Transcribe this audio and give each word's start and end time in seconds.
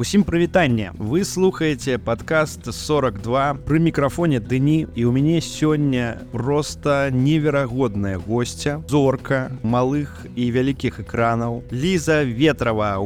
Усім 0.00 0.22
прывітанне. 0.24 0.92
Вы 0.96 1.24
слухаеце 1.28 1.98
подкаст 1.98 2.72
42 2.72 3.60
пры 3.68 3.78
мікрафоне 3.84 4.40
дыні 4.40 4.88
і 4.96 5.04
у 5.04 5.12
мяне 5.12 5.44
сёння 5.44 6.24
просто 6.32 7.10
неверагодная 7.12 8.16
гостця 8.16 8.80
зорка 8.88 9.52
малых 9.62 10.24
і 10.32 10.48
вялікіх 10.56 11.04
экранаў 11.04 11.60
ліза 11.68 12.24
ветрова 12.24 12.96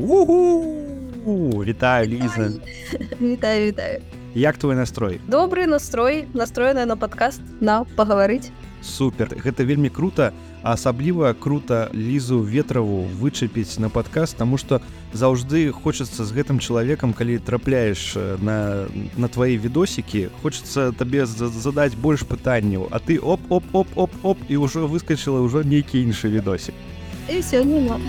вітаю 1.67 2.07
ліза. 2.07 2.63
Вітаю 3.21 3.67
вітаю. 3.67 3.99
Як 4.35 4.59
твой 4.59 4.77
настрой? 4.77 5.21
Добрый 5.27 5.67
настрой 5.67 6.29
настроеная 6.33 6.87
на 6.87 6.97
подкаст 6.97 7.43
на 7.61 7.83
пагаварыць 7.97 8.51
супер. 8.85 9.33
Гэта 9.35 9.65
вельмі 9.65 9.89
круто 9.91 10.33
асабліва 10.63 11.35
круто 11.35 11.89
лізу 11.93 12.41
ветраву 12.41 13.05
вычапіць 13.21 13.79
на 13.79 13.91
падказ 13.91 14.33
тому 14.33 14.57
что 14.57 14.81
заўжды 15.13 15.73
хочацца 15.73 16.25
з 16.25 16.33
гэтым 16.33 16.59
чалавекам 16.59 17.13
калі 17.13 17.39
трапляеш 17.39 18.17
э, 18.17 18.39
на 18.41 18.89
на 19.17 19.29
твои 19.29 19.59
відосікі 19.59 20.29
хочется 20.43 20.93
табе 20.93 21.27
задаць 21.27 21.95
больш 21.95 22.25
пытанняў 22.25 22.89
а 22.91 22.99
ты 22.99 23.21
оп 23.21 23.41
оп 23.51 23.65
оп 23.73 23.89
оп 23.95 24.11
оп 24.23 24.39
і 24.49 24.57
ўжо 24.57 24.89
выскочыла 24.89 25.45
ўжо 25.45 25.63
нейкі 25.63 26.01
іншы 26.01 26.33
відосік. 26.33 26.75
І 27.29 27.41
все 27.41 27.65
не 27.65 27.81
надо 27.81 28.09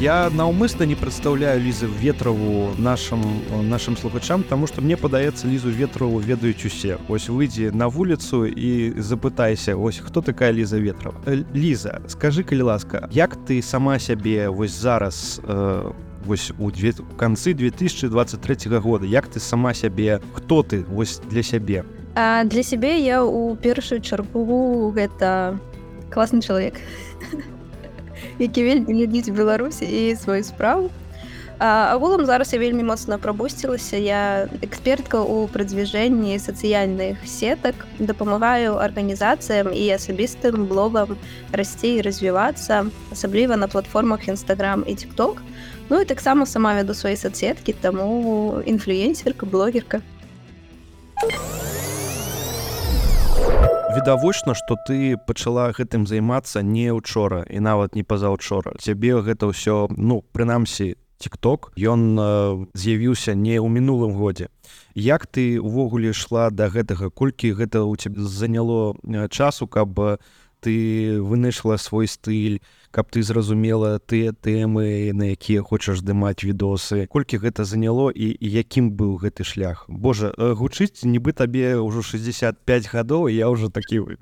Я 0.00 0.28
наўмысна 0.28 0.84
не 0.84 0.96
прадстаўляю 0.98 1.60
лізы 1.62 1.86
ветраву 1.86 2.74
нашим 2.78 3.22
нашим 3.70 3.96
слухачам 3.96 4.42
тому 4.42 4.66
что 4.66 4.82
мне 4.82 4.96
падаецца 4.96 5.46
лізу 5.46 5.70
ветраву 5.70 6.18
ведаюць 6.18 6.66
усе. 6.66 6.98
Ось 7.08 7.28
выйдзе 7.28 7.70
на 7.70 7.86
вуліцу 7.86 8.44
і 8.46 9.00
запытайся 9.00 9.76
ось 9.76 9.98
хто 9.98 10.20
такая 10.20 10.52
ліза 10.52 10.78
ветрова. 10.78 11.16
Ліза 11.54 12.00
скажи 12.08 12.42
калі 12.42 12.62
ласка 12.62 13.08
як 13.12 13.38
ты 13.46 13.62
сама 13.62 13.98
сябе 13.98 14.48
вось 14.48 14.74
зараз 14.74 15.40
э, 15.46 15.92
вось 16.26 16.52
у 16.58 16.70
две 16.70 16.92
канцы 17.16 17.54
2023 17.54 18.78
года 18.78 19.06
як 19.06 19.28
ты 19.28 19.38
сама 19.38 19.74
сябе 19.74 20.20
хто 20.34 20.62
ты 20.62 20.84
вось 20.84 21.20
для 21.30 21.42
сябе? 21.42 21.84
А 22.16 22.44
для 22.44 22.62
сябе 22.62 22.98
я 22.98 23.24
у 23.24 23.54
першую 23.54 24.00
чаргу 24.00 24.90
гэта 24.90 25.58
класны 26.10 26.42
чалавек 26.42 26.74
які 28.38 28.64
вельмі 28.64 28.92
глядзіць 28.92 29.30
беларусі 29.30 29.84
і 29.84 30.16
сваю 30.16 30.44
справу. 30.44 30.90
Агулам 31.58 32.26
зараз 32.26 32.52
я 32.52 32.58
вельмі 32.58 32.82
моцна 32.82 33.18
прабусцілася 33.18 33.96
я 33.96 34.50
экспертка 34.58 35.22
ў 35.22 35.46
прадвіжэнні 35.54 36.34
сацыяльных 36.42 37.22
сетак 37.30 37.78
дапамагаю 38.02 38.82
арганізацыям 38.82 39.70
і 39.70 39.86
асабістым 39.94 40.66
блогам 40.66 41.14
расці 41.54 42.02
і 42.02 42.02
развівацца 42.02 42.90
асабліва 43.14 43.54
на 43.54 43.70
платформах 43.70 44.26
нстаграм 44.26 44.82
і 44.82 44.94
тикток 44.98 45.42
Ну 45.88 46.00
і 46.00 46.04
таксама 46.04 46.46
сама 46.46 46.74
вяду 46.74 46.94
свае 46.94 47.14
соцсеткі 47.14 47.72
таму 47.78 48.58
інфлюенсерка 48.66 49.46
блогерка 49.46 50.02
відавочна 53.94 54.54
что 54.54 54.76
ты 54.86 55.16
пачала 55.16 55.70
гэтым 55.70 56.06
займацца 56.06 56.62
не 56.62 56.92
учора 56.92 57.44
і 57.48 57.60
нават 57.60 57.94
не 57.94 58.02
пазаўчора. 58.02 58.74
Цябе 58.78 59.22
гэта 59.22 59.46
ўсё 59.46 59.88
ну 59.94 60.24
прынамсі 60.34 60.96
тикток 61.18 61.70
ён 61.78 62.18
э, 62.18 62.24
з'явіўся 62.74 63.34
не 63.38 63.56
ў 63.62 63.66
мінулым 63.70 64.18
годзе. 64.18 64.50
Як 64.94 65.26
ты 65.26 65.60
увогуле 65.60 66.12
шла 66.12 66.50
до 66.50 66.66
да 66.66 66.70
гэтага? 66.74 67.10
Колькі 67.10 67.54
гэта 67.54 67.86
у 67.86 67.94
цябе 67.96 68.22
заняло 68.22 68.96
часу 69.30 69.66
каб 69.66 70.18
ты 70.60 71.20
вынайшла 71.20 71.76
свой 71.76 72.08
стыль 72.08 72.60
каб 72.94 73.10
ты 73.10 73.26
зразумела 73.26 73.98
тыя 73.98 74.30
тэмы 74.30 75.10
на 75.18 75.34
якія 75.34 75.66
хочаш 75.66 75.98
здымаць 75.98 76.46
відосы 76.46 77.10
колькі 77.10 77.42
гэта 77.42 77.66
заняло 77.66 78.06
і, 78.14 78.30
і 78.30 78.46
якім 78.54 78.94
быў 78.94 79.18
гэты 79.18 79.42
шлях. 79.42 79.82
Божа 79.90 80.30
гучыць 80.38 81.02
нібы 81.02 81.34
табе 81.34 81.74
ўжо 81.82 82.06
65 82.06 82.62
гадоў 82.94 83.26
я 83.34 83.50
ўжо 83.50 83.66
такі 83.74 84.06
вы 84.06 84.14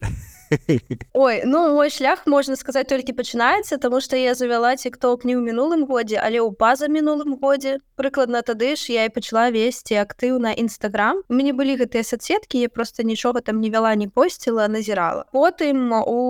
Ой 1.12 1.42
ну 1.44 1.74
мой 1.74 1.90
шлях 1.90 2.26
можна 2.26 2.56
сказаць 2.56 2.88
толькі 2.88 3.12
пачынаецца 3.12 3.78
тому 3.78 4.00
что 4.00 4.16
я 4.16 4.34
завяла 4.34 4.76
тикток 4.76 5.24
не 5.24 5.34
ў 5.36 5.40
мінулым 5.40 5.84
годзе 5.86 6.20
але 6.20 6.40
ў 6.40 6.54
паза 6.54 6.88
мінулым 6.88 7.36
годзе 7.40 7.78
прыкладна 7.96 8.42
тады 8.42 8.76
ж 8.76 8.92
я 8.92 9.08
і 9.08 9.14
пачала 9.14 9.48
весці 9.50 9.98
актыўна 10.02 10.54
нстаграм 10.56 11.22
у 11.28 11.34
мяне 11.34 11.52
былі 11.56 11.76
гэтыя 11.80 12.04
соцсеткі 12.04 12.60
я 12.60 12.68
просто 12.68 13.02
нічога 13.02 13.40
там 13.40 13.60
не 13.60 13.70
вяла 13.70 13.94
не 13.94 14.08
посціла 14.08 14.68
назірала 14.68 15.26
потым 15.32 15.92
у 16.06 16.20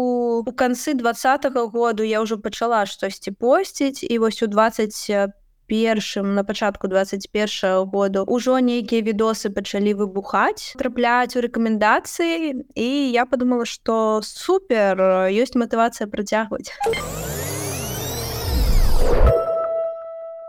у 0.47 0.53
канцы 0.53 0.95
двадцатого 0.95 1.69
году 1.69 2.03
я 2.03 2.23
ўжо 2.23 2.39
пачала 2.39 2.87
штосьці 2.87 3.33
посціць 3.33 4.03
і 4.03 4.19
вось 4.19 4.43
у 4.43 4.47
25 4.47 5.42
першым 5.73 6.35
на 6.35 6.45
пачатку 6.45 6.87
21 6.87 7.89
году 7.89 8.29
ўжо 8.29 8.61
нейкія 8.61 9.01
відосы 9.01 9.49
пачалі 9.49 9.97
выбухаць 9.97 10.77
трапляць 10.77 11.33
у 11.33 11.41
рэкамендацыі 11.41 12.61
і 12.77 12.89
я 13.09 13.25
подумала 13.25 13.65
что 13.65 14.21
супер 14.21 15.01
ёсць 15.33 15.57
матывацыя 15.57 16.05
працягваць 16.13 16.77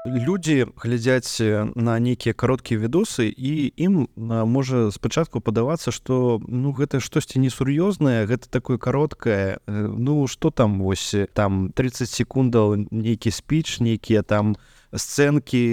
людзі 0.04 0.68
глядзяць 0.76 1.40
на 1.72 1.96
нейкія 2.04 2.36
кароткія 2.36 2.84
відосы 2.84 3.32
і 3.32 3.72
ім 3.80 4.12
можа 4.20 4.92
спачатку 4.92 5.40
падавацца 5.40 5.96
что 5.96 6.44
ну 6.44 6.76
гэта 6.76 7.00
штосьці 7.00 7.40
несур'ёзнае 7.40 8.28
гэта 8.28 8.52
такое 8.52 8.76
кароткае 8.76 9.64
ну 9.72 10.28
что 10.28 10.52
там 10.52 10.84
вось 10.84 11.16
там 11.32 11.72
30 11.72 12.12
секундаў 12.12 12.92
нейкі 12.92 13.32
спіч 13.32 13.80
нейкія 13.80 14.28
там 14.28 14.60
у 14.60 14.83
сцэнкі 14.96 15.66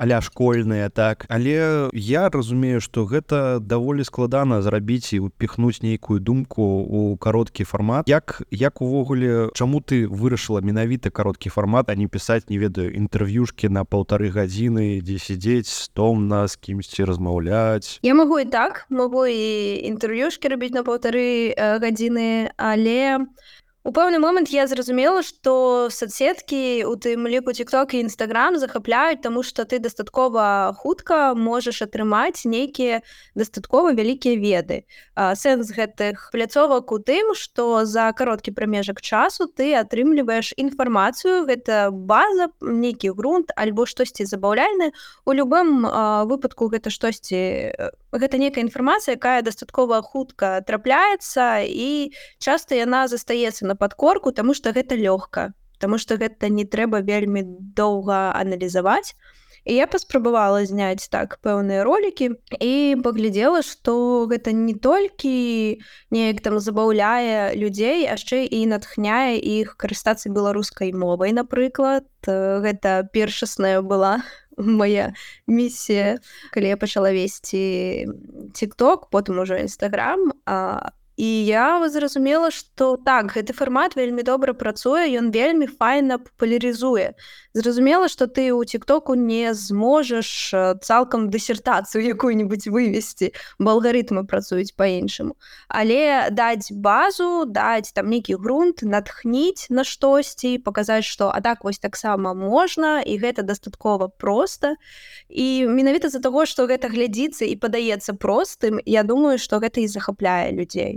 аля 0.00 0.20
школьныя 0.20 0.88
так. 0.88 1.26
Але 1.28 1.90
я 1.92 2.30
разумею 2.30 2.80
что 2.80 3.04
гэта 3.04 3.60
даволі 3.60 4.04
складана 4.04 4.62
зрабіць 4.62 5.12
і 5.12 5.28
упихнуць 5.28 5.82
нейкую 5.82 6.20
думку 6.20 6.62
у 6.88 7.16
кароткі 7.16 7.64
фармат. 7.64 8.08
Як 8.08 8.42
як 8.50 8.80
увогуле 8.80 9.52
чаму 9.52 9.84
ты 9.84 10.08
вырашыла 10.08 10.64
менавіта 10.64 11.10
кароткі 11.10 11.52
фармат 11.52 11.90
а 11.90 11.94
не 11.94 12.08
пісаць 12.08 12.48
не 12.48 12.56
ведаю 12.56 12.88
інтэрв'юшки 12.96 13.68
на 13.68 13.84
полторы 13.84 14.32
гадзіны 14.32 15.04
дзе 15.04 15.18
сядзець 15.20 15.92
томна 15.92 16.48
з 16.48 16.56
кімсьці 16.56 17.04
размаўляць? 17.04 18.00
Я 18.02 18.14
могу 18.14 18.40
і 18.40 18.48
так 18.48 18.88
могу 18.88 19.26
і 19.28 19.84
інтэрв'юшки 19.84 20.48
рабіць 20.48 20.72
на 20.72 20.80
полторы 20.80 21.52
гадзіны 21.52 22.56
але 22.56 23.20
у 23.20 23.59
У 23.82 23.92
пэўны 23.96 24.18
момант 24.20 24.50
я 24.52 24.66
зразумела, 24.68 25.22
што 25.24 25.88
соцсеткі 25.88 26.84
у 26.84 27.00
тым 27.00 27.24
ліку 27.24 27.56
тикток 27.56 27.96
і 27.96 28.04
нстаграм 28.04 28.58
захапляюць, 28.60 29.24
таму 29.24 29.40
што 29.40 29.64
ты 29.64 29.80
дастаткова 29.80 30.76
хутка 30.76 31.32
можаш 31.32 31.80
атрымаць 31.88 32.44
нейкія 32.44 33.00
дастаткова 33.32 33.96
вялікія 33.96 34.36
веды. 34.36 34.84
Сэнс 35.16 35.72
гэтых 35.72 36.28
пляцовак 36.28 36.92
у 36.92 37.00
тым, 37.00 37.32
што 37.32 37.88
за 37.88 38.12
кароткі 38.12 38.52
прамежак 38.52 39.00
часу 39.00 39.48
ты 39.48 39.72
атрымліваеш 39.72 40.52
інфармацыю, 40.60 41.48
гэта 41.48 41.88
база, 41.88 42.52
нейкі 42.60 43.16
грунт 43.16 43.48
альбо 43.56 43.88
штосьці 43.88 44.28
забаўляльны. 44.28 44.92
У 45.24 45.32
любым 45.32 45.88
выпадку 46.28 46.68
гэта 46.68 46.92
штосьці 46.92 47.72
гэта 48.12 48.36
нейкая 48.36 48.60
інфармацыя, 48.68 49.16
якая 49.16 49.40
дастаткова 49.40 50.04
хутка 50.04 50.60
трапляецца 50.68 51.64
і 51.64 52.12
часта 52.36 52.76
яна 52.76 53.08
застаецца 53.08 53.69
на 53.70 53.78
подкорку 53.78 54.34
тому 54.34 54.58
что 54.58 54.74
гэта 54.74 54.98
лёгка 54.98 55.52
тому 55.80 55.98
что 55.98 56.16
гэта 56.16 56.48
не 56.52 56.64
трэба 56.68 57.00
вельмі 57.00 57.42
доўга 57.74 58.30
аналізаваць. 58.36 59.16
І 59.64 59.74
я 59.76 59.86
паспрабавала 59.86 60.64
зняць 60.64 61.08
так 61.12 61.36
пэўныя 61.44 61.84
ролики 61.84 62.30
і 62.60 62.96
паглядзела 63.04 63.60
что 63.60 64.24
гэта 64.30 64.52
не 64.56 64.72
толькі 64.72 65.80
неяк 66.10 66.40
там 66.40 66.60
забаўляе 66.60 67.52
людзей 67.56 68.08
яшчэ 68.08 68.44
і 68.48 68.64
натхняе 68.72 69.36
іх 69.36 69.76
карыстацца 69.76 70.32
беларускай 70.32 70.92
мовай 70.92 71.36
напрыклад. 71.36 72.08
Гэта 72.24 73.08
першасная 73.12 73.82
была 73.82 74.24
моя 74.56 75.12
місія 75.46 76.20
калі 76.56 76.72
я 76.72 76.76
пачала 76.76 77.12
весці 77.12 78.08
тикток 78.56 79.12
потым 79.12 79.44
ужо 79.44 79.60
нстаграм 79.60 80.32
а 80.48 80.92
і 81.20 81.44
я 81.44 81.88
зразумела 81.88 82.50
что 82.50 82.96
так 82.96 83.36
гэты 83.36 83.52
фармат 83.52 83.92
вельмі 83.92 84.24
добра 84.24 84.54
працуе 84.56 85.04
ён 85.20 85.28
вельмі 85.28 85.66
файна 85.68 86.16
папулярызуе 86.16 87.12
зразумела 87.52 88.08
что 88.08 88.26
ты 88.26 88.54
у 88.56 88.64
тиктоку 88.64 89.12
не 89.14 89.52
зможаш 89.52 90.54
цалкам 90.80 91.28
дысертацыю 91.28 92.00
якую-нибудь 92.08 92.64
вывесці 92.72 93.36
алгарытмы 93.60 94.24
працуюць 94.24 94.72
по-іншаму 94.72 95.36
але 95.68 96.32
даць 96.32 96.72
базу 96.72 97.44
даць 97.44 97.92
там 97.92 98.08
нейкі 98.08 98.40
грунт 98.40 98.80
натхніць 98.80 99.68
на 99.68 99.84
штосьці 99.84 100.56
паказаць 100.64 101.04
что 101.04 101.28
а 101.28 101.44
так 101.44 101.68
вось 101.68 101.84
таксама 101.84 102.32
можна 102.32 103.04
і 103.04 103.20
гэта 103.20 103.44
дастаткова 103.44 104.08
просто 104.08 104.80
і 105.28 105.68
менавіта 105.68 106.08
з-за 106.08 106.24
того 106.24 106.46
что 106.46 106.64
гэта 106.64 106.88
глядзіцца 106.88 107.44
і 107.44 107.60
падаецца 107.60 108.16
простым 108.16 108.80
я 108.88 109.04
думаю 109.04 109.36
что 109.36 109.60
гэта 109.60 109.84
і 109.84 109.88
захапляе 109.88 110.56
людзей 110.56 110.96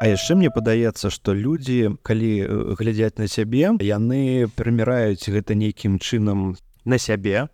А 0.00 0.08
яшчэ 0.08 0.32
мне 0.32 0.48
падаецца 0.48 1.10
што 1.12 1.36
людзі 1.36 2.00
калі 2.08 2.30
глядзяць 2.80 3.20
на 3.20 3.28
сябе 3.28 3.68
яны 3.84 4.48
прыміраюць 4.56 5.28
гэта 5.28 5.52
нейкім 5.52 6.00
чынам 6.00 6.56
на 6.88 6.96
сябе. 6.96 7.52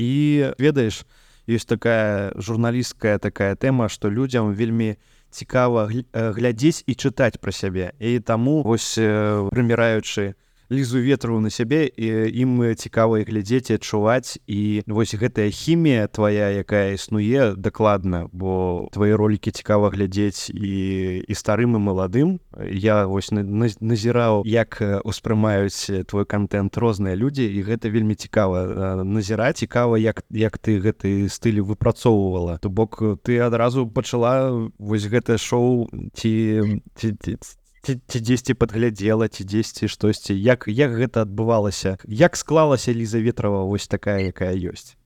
І 0.00 0.12
ведаеш 0.56 1.04
ёсць 1.44 1.68
такая 1.68 2.32
журналісткая 2.40 3.20
такая 3.20 3.52
тэма 3.52 3.92
што 3.92 4.08
людзям 4.08 4.56
вельмі 4.56 4.96
цікава 5.28 5.90
глядзець 6.14 6.88
і 6.88 6.96
чытаць 6.96 7.36
пра 7.36 7.52
сябе. 7.52 7.92
І 8.00 8.24
таму 8.24 8.62
вось 8.64 8.96
прыміраючы 8.96 10.40
лізу 10.74 10.98
ветру 10.98 11.40
на 11.40 11.50
сябе 11.50 11.86
і 11.86 12.06
ім 12.42 12.74
цікава 12.74 13.22
і 13.22 13.24
глядзець 13.24 13.70
і 13.70 13.78
адчуваць. 13.78 14.38
І 14.46 14.82
вось 14.86 15.14
гэтая 15.14 15.50
хімія 15.50 16.06
твоя 16.10 16.50
якая 16.50 16.98
існуе 16.98 17.54
дакладна 17.56 18.28
бо 18.32 18.88
твои 18.92 19.14
ролики 19.14 19.50
цікава 19.50 19.90
глядзець 19.90 20.50
і 20.50 21.22
і 21.22 21.34
старым 21.34 21.78
і 21.78 21.80
маладым. 21.80 22.40
Я 22.66 23.06
вось 23.06 23.30
назіраў 23.32 24.42
як 24.44 24.82
успрымаюць 25.04 26.04
твой 26.10 26.24
контент 26.24 26.76
розныя 26.76 27.16
людзі 27.16 27.46
і 27.46 27.62
гэта 27.62 27.90
вельмі 27.90 28.14
цікава 28.14 29.04
назіраць. 29.04 29.62
Цікава 29.62 29.98
як 29.98 30.24
як 30.30 30.58
ты 30.58 30.82
гэты 30.82 31.30
стыль 31.30 31.62
выпрацоўвала. 31.62 32.58
То 32.58 32.68
бок 32.68 33.02
ты 33.22 33.38
адразу 33.38 33.86
пачала 33.86 34.70
вось 34.78 35.06
гэтае 35.06 35.38
шоу 35.38 35.86
ці 36.14 36.82
ці, 36.94 37.14
ці 37.22 37.38
ці 37.84 38.18
дзесьці 38.20 38.56
падглядзела 38.56 39.28
ці 39.28 39.44
дзесьці 39.44 39.88
штосьці. 39.92 40.32
Як 40.32 40.64
як 40.66 40.96
гэта 40.96 41.28
адбывалася? 41.28 41.96
Як 42.08 42.36
склалася 42.36 42.92
лізаветрова 42.96 43.64
вось 43.68 43.86
такая 43.86 44.24
якая 44.32 44.56
ёсць. 44.56 44.96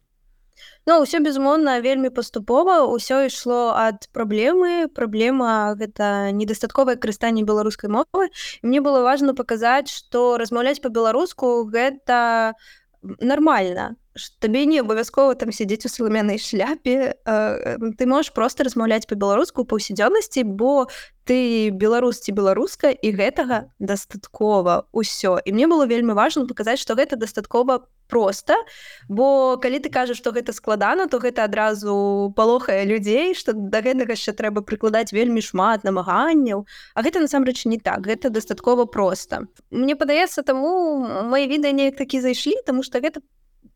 Ну 0.89 1.03
ўсё 1.05 1.21
безумоўна 1.21 1.83
вельмі 1.85 2.09
паступова. 2.09 2.89
Ўсё 2.89 3.29
ішло 3.29 3.77
ад 3.77 4.09
праблемы. 4.17 4.89
Праблема 4.89 5.75
гэта 5.77 6.33
недастатковае 6.33 6.97
карыстанне 6.97 7.45
беларускай 7.45 7.91
мовы. 7.91 8.31
Мне 8.63 8.81
было 8.81 9.03
важно 9.03 9.35
паказаць 9.35 9.93
што 9.93 10.39
размаўляць 10.41 10.81
па-беларуску 10.81 11.69
гэта 11.69 12.55
нормально 13.03 13.99
табе 14.39 14.67
не 14.67 14.81
абавязкова 14.83 15.35
там 15.35 15.53
сядзець 15.53 15.87
у 15.87 15.93
саламянай 15.93 16.39
шляпе 16.39 17.15
ты 17.25 18.03
можаш 18.07 18.35
просто 18.35 18.67
размаўляць 18.67 19.07
па-беларуску 19.07 19.65
паўсядзённасці 19.65 20.45
бо 20.45 20.87
ты 21.29 21.69
беларус 21.69 22.25
ці 22.25 22.33
беларуска 22.33 22.89
і 22.89 23.09
гэтага 23.13 23.69
дастаткова. 23.77 24.89
Ўсё 24.97 25.45
і 25.45 25.53
мне 25.53 25.69
было 25.69 25.85
вельмі 25.85 26.17
важно 26.17 26.49
паказаць 26.49 26.81
што 26.81 26.97
гэта 26.97 27.21
дастаткова 27.21 27.85
просто 28.09 28.57
бо 29.13 29.61
калі 29.61 29.85
ты 29.85 29.93
кажаш 29.93 30.17
што 30.17 30.33
гэта 30.33 30.57
складана 30.57 31.05
то 31.05 31.21
гэта 31.21 31.45
адразу 31.45 32.33
палохае 32.33 32.89
людзей 32.89 33.37
што 33.37 33.53
да 33.53 33.85
гэтага 33.85 34.17
яшчэ 34.17 34.33
трэба 34.33 34.65
прыкладаць 34.65 35.13
вельмі 35.13 35.45
шмат 35.45 35.85
намаганняў. 35.85 36.65
А 36.97 37.05
гэта 37.05 37.21
насамрэч 37.21 37.69
не 37.69 37.77
так 37.77 38.09
гэта 38.09 38.33
дастаткова 38.33 38.89
просто 38.89 39.45
Мне 39.69 40.01
падаецца 40.01 40.41
таму 40.41 41.05
мои 41.29 41.45
відэа 41.45 41.77
неяк 41.77 42.01
такі 42.01 42.25
зайшлі 42.25 42.57
тому 42.65 42.81
что 42.81 43.05
гэта 43.05 43.21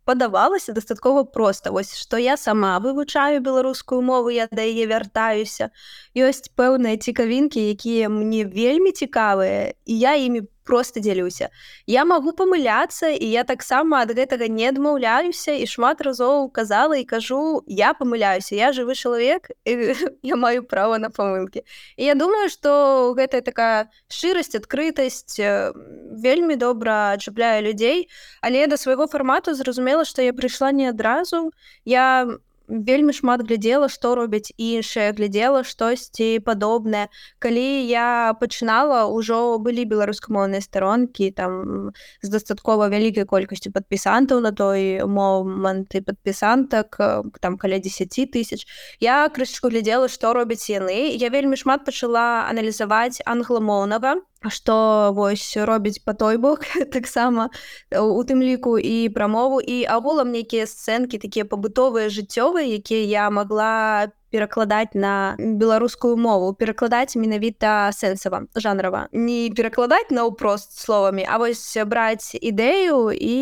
падавалася 0.04 0.72
дастаткова 0.72 1.25
проста. 1.25 1.72
Вось 1.72 1.94
што 1.99 2.16
я 2.19 2.37
сама 2.37 2.78
вывучаю 2.78 3.40
беларускую 3.40 4.02
мову 4.02 4.31
я 4.31 4.49
да 4.50 4.62
яе 4.62 4.87
вяртаюся. 4.87 5.70
Ёсць 6.16 6.50
пэўныя 6.56 6.96
цікавінкі 6.96 7.62
якія 7.75 8.08
мне 8.08 8.44
вельмі 8.44 8.93
цікавыя 8.93 9.75
і 9.87 9.99
я 9.99 10.14
імі 10.14 10.49
просто 10.64 11.00
дзялюся 11.00 11.49
я 11.87 12.05
магу 12.05 12.32
памыляцца 12.32 13.11
і 13.11 13.26
я 13.26 13.44
таксама 13.44 14.03
ад 14.03 14.14
гэтага 14.17 14.49
не 14.49 14.69
адмаўляюся 14.70 15.56
і 15.59 15.67
шмат 15.67 16.00
разоў 16.00 16.50
казала 16.50 16.99
і 17.00 17.05
кажу 17.05 17.62
я 17.67 17.94
памыляюся 17.94 18.55
я 18.55 18.73
жывы 18.73 18.94
чалавек 18.94 19.50
я 20.23 20.37
маю 20.37 20.62
права 20.64 20.99
на 20.99 21.11
памылкі 21.11 21.64
і 21.97 22.05
я 22.05 22.14
думаю 22.14 22.49
что 22.49 23.14
гэтая 23.17 23.43
такая 23.43 23.91
шчырасць 24.09 24.55
адкрытасць 24.55 25.38
вельмі 25.38 26.56
добра 26.56 27.17
чапляе 27.19 27.61
людзей 27.62 28.09
але 28.41 28.67
да 28.67 28.76
свайго 28.76 29.06
фармату 29.06 29.55
зразумела 29.55 30.05
што 30.05 30.23
я 30.23 30.32
прыйшла 30.32 30.73
не 30.73 30.88
адразу 30.88 31.50
я 31.85 32.26
не 32.26 32.51
вельмі 32.73 33.13
шмат 33.13 33.45
глядзела 33.45 33.89
што 33.93 34.15
робяць 34.17 34.53
іншыя 34.57 35.13
глядзела 35.13 35.61
штосьці 35.65 36.41
падобнае. 36.41 37.09
Калі 37.39 37.85
я 37.85 38.33
пачынала 38.41 39.05
ўжо 39.13 39.61
былі 39.61 39.85
беларускамоўныя 39.85 40.65
старонкі 40.65 41.31
там 41.37 41.93
з 42.25 42.29
дастаткова 42.33 42.89
вялікай 42.89 43.29
колькасцю 43.29 43.73
падпісантаў 43.77 44.41
на 44.41 44.53
той 44.57 45.05
момант 45.05 45.93
і 45.95 46.01
падпісантак 46.01 46.97
там 47.45 47.61
каля 47.61 47.79
10 47.79 48.33
тысяч. 48.33 48.65
Я 49.01 49.29
крышку 49.29 49.69
глядзела 49.69 50.09
што 50.09 50.33
робяць 50.33 50.73
яны. 50.73 51.13
Я 51.13 51.29
вельмі 51.29 51.61
шмат 51.61 51.85
пачала 51.85 52.49
аналізаваць 52.49 53.21
англамоўнага 53.29 54.25
што 54.50 55.12
вось 55.15 55.56
робіць 55.56 56.03
па 56.05 56.15
той 56.15 56.37
бок 56.37 56.67
таксама 56.97 57.50
у 57.93 58.23
тым 58.25 58.43
ліку 58.43 58.79
і 58.79 59.09
прамову 59.15 59.61
і 59.61 59.85
агулам 59.85 60.33
нейкія 60.33 60.67
сцэнкі 60.67 61.23
такія 61.23 61.44
пабытовыя 61.44 62.09
жыццёвыя 62.09 62.67
якія 62.81 63.05
я 63.05 63.31
могла 63.31 64.11
перакладаць 64.32 64.96
на 64.96 65.37
беларускую 65.38 66.17
мову 66.17 66.52
перакладаць 66.56 67.17
менавіта 67.17 67.93
сэнсава 67.93 68.46
жанрава. 68.56 69.06
Не 69.12 69.52
перакладаць 69.55 70.11
наўпрост 70.11 70.79
словамі 70.81 71.26
А 71.29 71.38
вось 71.38 71.76
браць 71.87 72.34
ідэю 72.34 73.12
і 73.12 73.37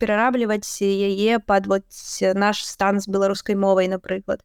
перарабліваць 0.00 0.80
яе 0.82 1.38
падваць 1.42 2.22
наш 2.34 2.64
стан 2.64 3.00
з 3.02 3.10
беларускай 3.10 3.58
мовай 3.58 3.90
напрыклад. 3.90 4.40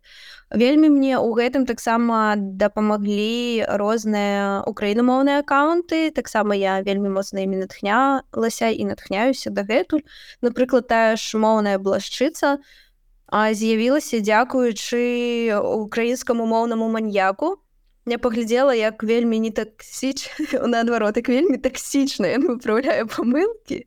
Вельмі 0.52 0.90
мне 0.90 1.16
ў 1.16 1.30
гэтым 1.38 1.66
таксама 1.70 2.36
дапамаглі 2.36 3.64
розныя 3.80 4.66
украінамоўныя 4.68 5.46
аккаунты. 5.46 6.12
Таксама 6.12 6.58
я 6.58 6.82
вельмі 6.82 7.14
моцна 7.14 7.46
імі 7.46 7.64
натхнялася 7.64 8.68
і 8.74 8.92
натхняюся 8.92 9.54
дагэтуль. 9.54 10.04
Напрыклад 10.42 10.92
тая 10.92 11.16
ж 11.16 11.38
моўная 11.40 11.80
блашчыца 11.80 12.58
то 12.58 12.91
з'явілася 13.32 14.20
дзякуючы 14.20 15.56
украінскаму 15.56 16.46
моўнаму 16.46 16.92
маньяку. 16.92 17.58
Я 18.06 18.18
паглядзела 18.18 18.74
як 18.74 19.04
вельмі 19.04 19.40
не 19.40 19.52
таксіч 19.52 20.30
наадварот 20.54 21.18
як 21.18 21.30
вельмі 21.30 21.58
таксічна 21.62 22.34
ён 22.34 22.48
выпраўляе 22.50 23.06
памылкі 23.06 23.86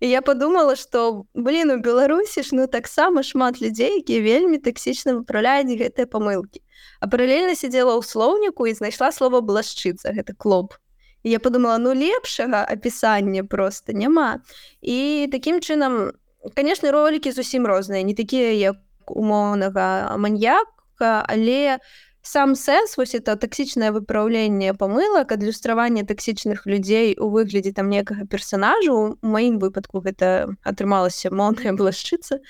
і 0.00 0.06
я 0.06 0.22
подумала 0.22 0.76
что 0.76 1.26
блин 1.34 1.74
у 1.74 1.76
беларусі 1.82 2.46
ж 2.46 2.54
ну 2.54 2.66
таксама 2.70 3.26
шмат 3.26 3.58
людзей 3.58 4.06
якія 4.06 4.22
вельмі 4.22 4.62
таксічна 4.62 5.18
выпраўляюць 5.18 5.74
гэтыя 5.82 6.06
памылкі 6.06 6.62
а 7.02 7.10
паралельна 7.10 7.58
сидзела 7.58 7.98
ў 7.98 8.06
слоўніку 8.06 8.70
і 8.70 8.78
знайшла 8.78 9.10
слова 9.10 9.42
блашчыца 9.42 10.14
гэта 10.14 10.38
клоп 10.38 10.78
і 11.26 11.34
я 11.34 11.42
подумала 11.42 11.82
ну 11.82 11.90
лепшага 11.90 12.62
апісання 12.62 13.42
просто 13.42 13.98
няма 13.98 14.46
і 14.78 15.26
таким 15.34 15.58
чынам 15.58 16.14
конечно 16.54 16.94
ролики 16.94 17.34
зусім 17.34 17.66
розныя 17.66 18.06
не 18.06 18.14
такія 18.14 18.54
як 18.54 18.78
умоўнага 19.06 20.16
маньяка 20.16 21.12
але 21.28 21.78
сам 22.26 22.56
сэнс 22.58 22.96
вось 22.98 23.14
это 23.14 23.36
таксічнае 23.38 23.92
выпраўленне 23.94 24.74
памылак 24.74 25.30
адлюстраванне 25.30 26.02
таксічных 26.02 26.66
людзей 26.66 27.14
у 27.14 27.30
выглядзе 27.30 27.72
там 27.72 27.88
некага 27.88 28.26
персонажу 28.26 28.94
у 28.94 29.14
маім 29.22 29.60
выпадку 29.62 30.02
гэта 30.02 30.50
атрымалася 30.66 31.30
моўная 31.40 31.72
блашчыца 31.78 32.42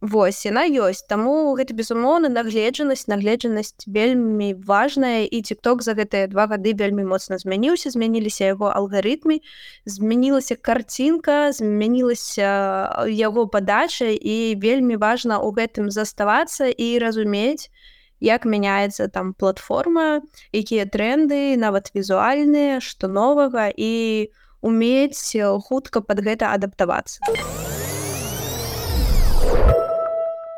Вось 0.00 0.40
яна 0.48 0.64
ёсць 0.64 1.04
таму 1.04 1.52
гэта 1.60 1.76
безумоўна 1.76 2.32
нагледжанасць 2.32 3.12
нагледжанасць 3.12 3.84
вельмі 3.84 4.56
важная 4.56 5.28
і 5.28 5.42
тикток 5.44 5.84
за 5.84 5.92
гэтыя 5.92 6.32
два 6.32 6.48
гады 6.48 6.72
вельмі 6.72 7.04
моцна 7.04 7.36
змяніўся 7.36 7.92
змяніліся 7.92 8.56
яго 8.56 8.72
алгарытмы 8.72 9.44
змянілася 9.84 10.56
карцінка 10.56 11.52
змянілася 11.52 13.04
яго 13.04 13.46
падача 13.52 14.08
і 14.08 14.56
вельмі 14.56 14.96
важна 14.96 15.44
у 15.44 15.52
гэтым 15.52 15.90
заставацца 15.92 16.72
і 16.72 16.96
разумець, 17.04 17.68
як 18.20 18.44
мяняецца 18.44 19.08
там 19.08 19.32
платформа 19.34 20.20
якія 20.52 20.84
тренды 20.86 21.56
нават 21.56 21.90
візуальныя 21.96 22.80
што 22.84 23.08
новага 23.08 23.72
і 23.72 24.30
умець 24.60 25.36
хутка 25.66 26.00
под 26.00 26.20
гэта 26.20 26.52
адаптавацца. 26.52 27.24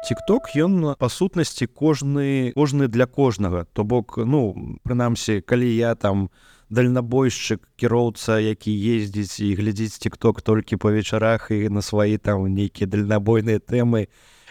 Тикток 0.02 0.50
ён 0.59 0.99
па 0.99 1.09
сутнасці 1.09 1.71
кожны 1.71 2.50
кожны 2.59 2.88
для 2.90 3.07
кожнага. 3.07 3.66
То 3.73 3.87
бок 3.87 4.19
ну 4.19 4.78
прынамсі 4.83 5.40
калі 5.47 5.71
я 5.71 5.95
там 5.95 6.28
дальнабойшчык 6.73 7.61
кіроўца 7.76 8.41
які 8.41 8.73
ездзіць 8.73 9.45
і 9.45 9.49
глядзіць 9.61 10.00
тикток 10.00 10.41
толькі 10.41 10.81
па 10.81 10.91
вечарах 10.91 11.50
і 11.52 11.69
на 11.69 11.85
свае 11.85 12.17
там 12.17 12.49
нейкія 12.49 12.88
дальнабойныя 12.88 13.61
тэмы. 13.61 14.09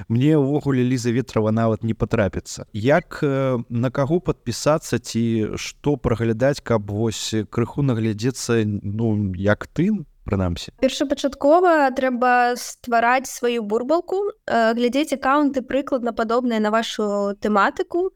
Мне 0.07 0.37
ўвогуле 0.37 0.85
ліза 0.85 1.11
ветрова 1.13 1.51
нават 1.51 1.83
не 1.83 1.93
патрапіцца. 1.93 2.65
Як 2.73 3.19
э, 3.21 3.61
на 3.69 3.89
каго 3.89 4.21
подпісацца 4.21 5.01
ці 5.01 5.57
што 5.57 5.97
праглядаць 5.97 6.61
каб 6.61 6.89
вось 6.89 7.33
крыху 7.49 7.81
наглядзецца 7.81 8.61
ну 8.65 9.33
як 9.35 9.67
ты 9.67 9.89
прынамсі. 10.25 10.71
Першапачаткова 10.81 11.91
трэба 11.97 12.53
ствараць 12.57 13.29
сваю 13.29 13.63
бурбалку 13.63 14.21
глядзець 14.47 15.17
аккаунты 15.17 15.65
прыкладна 15.65 16.13
падобныя 16.13 16.61
на 16.61 16.71
вашу 16.71 17.35
тэматыку 17.41 18.11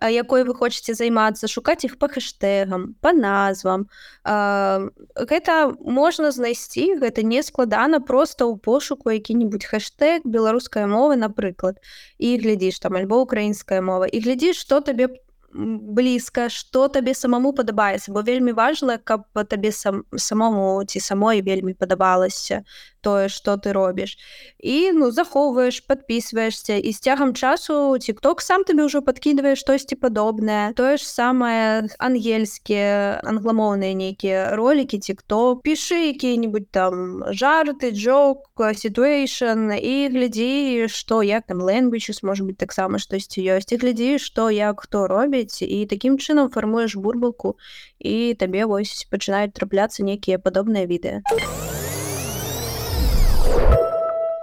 якой 0.00 0.44
вы 0.48 0.54
хочаце 0.54 0.94
займацца 0.96 1.48
шукаць 1.48 1.84
іх 1.84 1.98
по 2.00 2.08
хэштегам 2.08 2.96
по 3.00 3.12
назвам. 3.12 3.86
Гэта 4.24 5.76
можна 5.84 6.32
знайсці 6.32 6.96
гэта 7.00 7.22
не 7.22 7.42
складана 7.44 8.00
просто 8.00 8.48
ў 8.48 8.56
пошуку 8.56 9.12
які-нибудь 9.12 9.64
хэштег 9.64 10.24
беларуская 10.24 10.86
мова 10.86 11.16
напрыклад. 11.16 11.76
І 12.16 12.38
глядзіш 12.40 12.80
там 12.80 12.96
альбо 12.96 13.20
украінская 13.20 13.84
мова 13.84 14.08
і 14.08 14.20
глядзіш 14.20 14.56
что 14.56 14.80
табе 14.80 15.08
блізка 15.52 16.48
што 16.48 16.86
табе 16.88 17.14
самому 17.14 17.50
падабаецца 17.52 18.12
бо 18.14 18.22
вельмі 18.22 18.52
важна 18.54 18.98
каб 18.98 19.26
табе 19.50 19.72
сам 19.74 20.04
самому 20.14 20.84
ці 20.86 21.02
самой 21.02 21.42
вельмі 21.42 21.74
падабалася 21.74 22.62
тое 23.00 23.28
что 23.28 23.56
ты 23.56 23.72
робіш 23.72 24.16
і 24.58 24.92
ну 24.92 25.10
захоўваеш 25.10 25.80
подписываешься 25.88 26.76
і 26.76 26.92
з 26.92 26.98
цягам 27.00 27.34
часу 27.34 27.98
тикток 27.98 28.42
сам 28.42 28.64
тебе 28.64 28.84
ўжо 28.84 29.02
подкидывае 29.02 29.56
штосьці 29.56 29.96
падобнае 29.96 30.72
тое 30.74 30.96
ж 30.96 31.04
самае 31.04 31.88
ангельскія 31.98 33.20
англамоўныя 33.24 33.94
нейкія 33.94 34.56
ролики 34.56 34.98
тикто 34.98 35.56
пішы 35.64 36.12
які-нибудь 36.12 36.70
там 36.70 37.24
жарты 37.32 37.90
джок 37.90 38.46
ситуэйшн 38.60 39.76
і 39.76 39.94
глядзі 40.12 40.88
что 40.88 41.22
як 41.22 41.46
там 41.46 41.62
languages 41.62 42.20
может 42.22 42.46
быть 42.46 42.58
таксама 42.58 42.98
штосьці 42.98 43.40
ёсць 43.40 43.72
і 43.72 43.80
глядзі 43.80 44.18
что 44.18 44.50
як 44.50 44.80
хто 44.80 45.06
робіць 45.06 45.62
і 45.62 45.86
таким 45.86 46.18
чынам 46.18 46.50
фармуеш 46.50 46.96
бурбалку 46.96 47.56
і 47.98 48.34
табе 48.34 48.64
вось 48.64 49.06
пачынаюць 49.10 49.56
трапляцца 49.56 50.04
нейкія 50.04 50.38
падобныя 50.38 50.86
відэа 50.86 51.89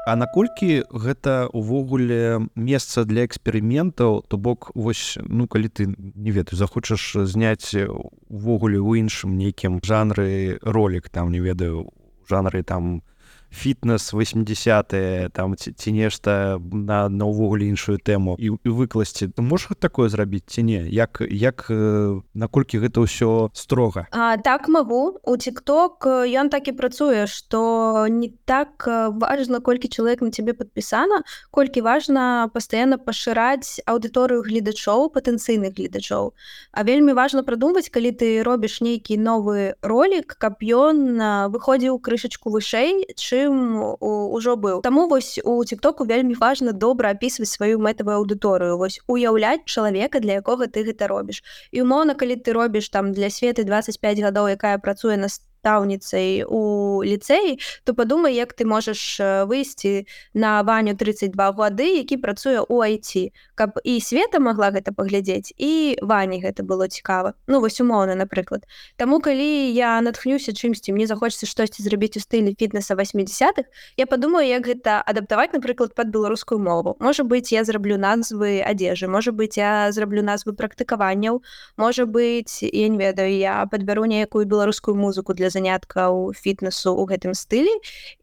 а 0.08 0.16
наколькі 0.16 0.88
гэта 0.88 1.52
увогуле 1.52 2.48
месца 2.56 3.04
для 3.04 3.26
эксперыментаў 3.28 4.24
то 4.32 4.38
бок 4.40 4.72
вось 4.72 5.20
ну 5.20 5.52
калі 5.52 5.68
ты 5.68 5.92
не 5.92 6.32
ведаю 6.32 6.56
захочаш 6.56 7.28
зняць 7.28 7.76
увогуле 7.76 8.80
ў 8.80 9.04
іншым 9.04 9.36
нейкім 9.36 9.84
жанры 9.84 10.64
ролик 10.64 11.12
там 11.12 11.36
не 11.36 11.44
ведаю 11.44 11.92
жанры 12.24 12.64
там 12.64 13.04
фітнес 13.52 14.14
80 14.14 14.94
там 15.34 15.56
ці, 15.56 15.92
нешта 15.92 16.60
на 16.72 17.10
на 17.10 17.26
ўвогуле 17.26 17.66
іншую 17.68 17.98
тэму 17.98 18.36
і, 18.38 18.60
і 18.60 18.70
выкласці. 18.70 19.32
Ты 19.32 19.42
можаш 19.42 19.80
такое 19.80 20.10
зрабіць 20.10 20.46
ці 20.48 20.64
не? 20.64 20.84
Як 20.90 21.22
як 21.32 21.68
э, 21.70 22.22
наколькі 22.34 22.84
гэта 22.84 23.08
ўсё 23.08 23.50
строга? 23.54 24.08
А, 24.12 24.38
так 24.38 24.68
магу. 24.68 25.20
У 25.24 25.38
тикток 25.38 26.06
ён 26.08 26.50
так 26.50 26.68
і 26.68 26.74
працуе 26.76 27.28
что 27.28 28.08
не 28.10 28.34
так 28.46 28.84
важно 28.88 29.62
колькі 29.62 29.88
чалавек 29.88 30.22
на 30.22 30.30
тебе 30.32 30.54
подпісана 30.54 31.24
колькі 31.52 31.82
важна 31.82 32.50
пастаянна 32.54 32.98
пашыраць 32.98 33.80
аўдыторыю 33.88 34.44
гледачоў 34.44 35.10
патэнцыйных 35.10 35.74
гледачоў. 35.78 36.34
А 36.72 36.84
вельмі 36.84 37.14
важно 37.14 37.44
прадумаць 37.44 37.90
калі 37.90 38.12
ты 38.12 38.44
робіш 38.44 38.82
нейкі 38.82 39.18
новы 39.18 39.74
ролик 39.82 40.36
каб 40.38 40.60
ён 40.62 41.50
выходзіў 41.52 42.00
крышачку 42.00 42.52
вышэй 42.52 43.08
чы 43.16 43.37
чым 43.38 43.82
ужо 44.02 44.56
быў 44.58 44.82
Таму 44.82 45.08
вось 45.08 45.40
у 45.44 45.64
тиктоку 45.64 46.06
вельмі 46.06 46.36
важна 46.42 46.72
добра 46.72 47.14
апісваць 47.16 47.50
сваю 47.52 47.80
мэтавую 47.88 48.18
аўдыторыю 48.18 48.78
вось 48.82 49.00
уяўляць 49.08 49.66
чалавека 49.66 50.20
для 50.20 50.40
якога 50.42 50.68
ты 50.68 50.84
гэта 50.90 51.08
робіш 51.12 51.44
і 51.72 51.86
умоўна 51.86 52.18
калі 52.22 52.38
ты 52.42 52.54
робіш 52.58 52.90
там 52.90 53.14
для 53.14 53.30
светы 53.30 53.64
25 53.64 54.24
гадоў 54.28 54.50
якая 54.58 54.78
працуе 54.78 55.18
на 55.18 55.30
настаўніцай 55.68 56.44
у 56.48 57.04
ліцэі 57.04 57.60
то 57.84 57.94
падумай 57.94 58.36
як 58.36 58.54
ты 58.54 58.66
можаш 58.66 59.20
выйсці 59.20 60.08
на 60.34 60.64
ваню 60.64 60.96
32 60.96 61.52
гады 61.52 62.00
які 62.00 62.18
працуе 62.18 62.64
у 62.64 62.80
айти 62.82 63.32
каб 63.56 63.76
і 63.84 64.00
света 64.00 64.40
могла 64.40 64.72
гэта 64.72 64.96
паглядзець 64.96 65.54
і 65.58 66.00
вані 66.02 66.40
гэта 66.40 66.64
было 66.64 66.88
цікава 66.88 67.34
ну 67.48 67.60
вось 67.60 67.82
умоўна 67.82 68.16
напрыклад 68.16 68.64
Таму 68.98 69.20
калі 69.20 69.74
я 69.76 70.00
натхнюся 70.02 70.54
чымсьці 70.54 70.94
мне 70.94 71.08
захочется 71.08 71.46
штосьці 71.46 71.84
зрабіць 71.84 72.18
у 72.18 72.24
стылі 72.24 72.56
фітнеса 72.56 72.96
80-х 72.96 73.68
я 73.98 74.06
падумаю 74.06 74.48
як 74.48 74.68
гэта 74.68 75.04
адаптаваць 75.04 75.52
напрыклад 75.54 75.96
под 75.96 76.08
беларускую 76.08 76.60
мову. 76.60 76.96
Можа 77.00 77.24
быть 77.24 77.52
я 77.52 77.64
зраблю 77.64 77.98
назвы 77.98 78.62
адзежы 78.62 79.08
можа 79.08 79.32
быть 79.32 79.58
я 79.58 79.92
зраблю 79.92 80.24
назвы 80.24 80.54
практыкаванняў 80.54 81.44
можа 81.78 82.06
быть 82.06 82.64
я 82.64 82.88
не 82.88 82.98
ведаю 82.98 83.36
я 83.36 83.66
подбяру 83.66 84.06
нейкую 84.06 84.46
беларускую 84.46 84.96
музыку 84.96 85.34
для 85.34 85.50
заняткаў 85.58 86.38
фітнесу 86.38 86.94
ў 86.94 87.04
гэтым 87.10 87.34
стылі 87.34 87.74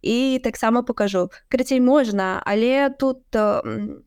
і 0.00 0.38
таксама 0.38 0.86
покажу. 0.86 1.28
Крыцей 1.50 1.82
можна 1.82 2.38
але 2.46 2.94
тут 2.94 3.26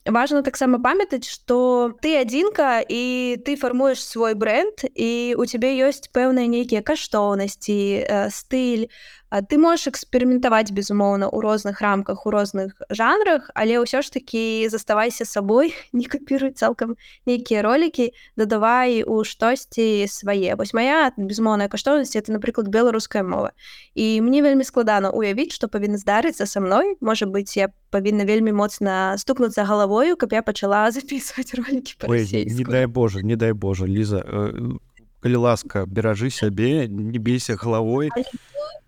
важно 0.07 0.41
таксама 0.47 0.79
памятаць 0.79 1.27
что 1.27 1.91
ты 1.99 2.15
адзінка 2.23 2.79
і 2.87 3.37
ты 3.43 3.59
фармуеш 3.59 3.99
свой 3.99 4.33
бренд 4.33 4.87
і 4.95 5.35
у 5.35 5.43
цябе 5.43 5.75
ёсць 5.83 6.07
пэўныя 6.15 6.47
нейкія 6.47 6.81
каштоўнасці 6.81 8.07
стыль 8.31 8.87
ты 9.29 9.57
можаш 9.59 9.91
эксперыментаваць 9.91 10.71
безумоўна 10.71 11.27
у 11.27 11.41
розных 11.41 11.81
рамках 11.81 12.25
у 12.25 12.31
розных 12.31 12.79
жанрах 12.89 13.51
але 13.55 13.83
ўсё 13.83 13.99
ж 13.99 14.11
таки 14.11 14.67
заставайся 14.71 15.25
сабой 15.25 15.75
не 15.93 16.07
капіруй 16.07 16.55
цалкам 16.55 16.95
нейкія 17.27 17.61
ролики 17.61 18.15
дадавай 18.37 19.03
у 19.03 19.23
штосьці 19.23 20.07
свае. 20.07 20.55
Вось 20.55 20.73
моя 20.73 21.11
безмоўная 21.17 21.67
каштоўнасць 21.67 22.15
это 22.15 22.31
напрыклад 22.31 22.71
беларуская 22.71 23.23
мова. 23.23 23.51
І 23.95 24.21
мне 24.21 24.41
вельмі 24.41 24.63
складана 24.63 25.11
уявіць 25.11 25.51
что 25.51 25.67
павінна 25.67 25.97
здарыцца 25.97 26.45
са 26.47 26.59
мной. 26.59 26.95
Можа 27.01 27.27
быть 27.27 27.57
я 27.57 27.67
павінна 27.91 28.23
вельмі 28.23 28.55
моцна 28.55 29.17
стукнуцца 29.17 29.67
галавою 29.67 30.15
каб 30.15 30.31
я 30.31 30.41
пачала 30.41 30.87
записывать 30.95 31.51
ролики 31.53 31.99
не 32.47 32.63
дай 32.63 32.87
Боже 32.87 33.23
не 33.23 33.35
дай 33.35 33.51
Боже 33.51 33.87
ліза 33.87 34.23
э, 34.23 34.79
калі 35.19 35.35
ласка 35.35 35.85
беражы 35.85 36.29
сябе 36.29 36.87
не 36.87 37.19
бейся 37.19 37.55
галавой. 37.55 38.07
А 38.15 38.23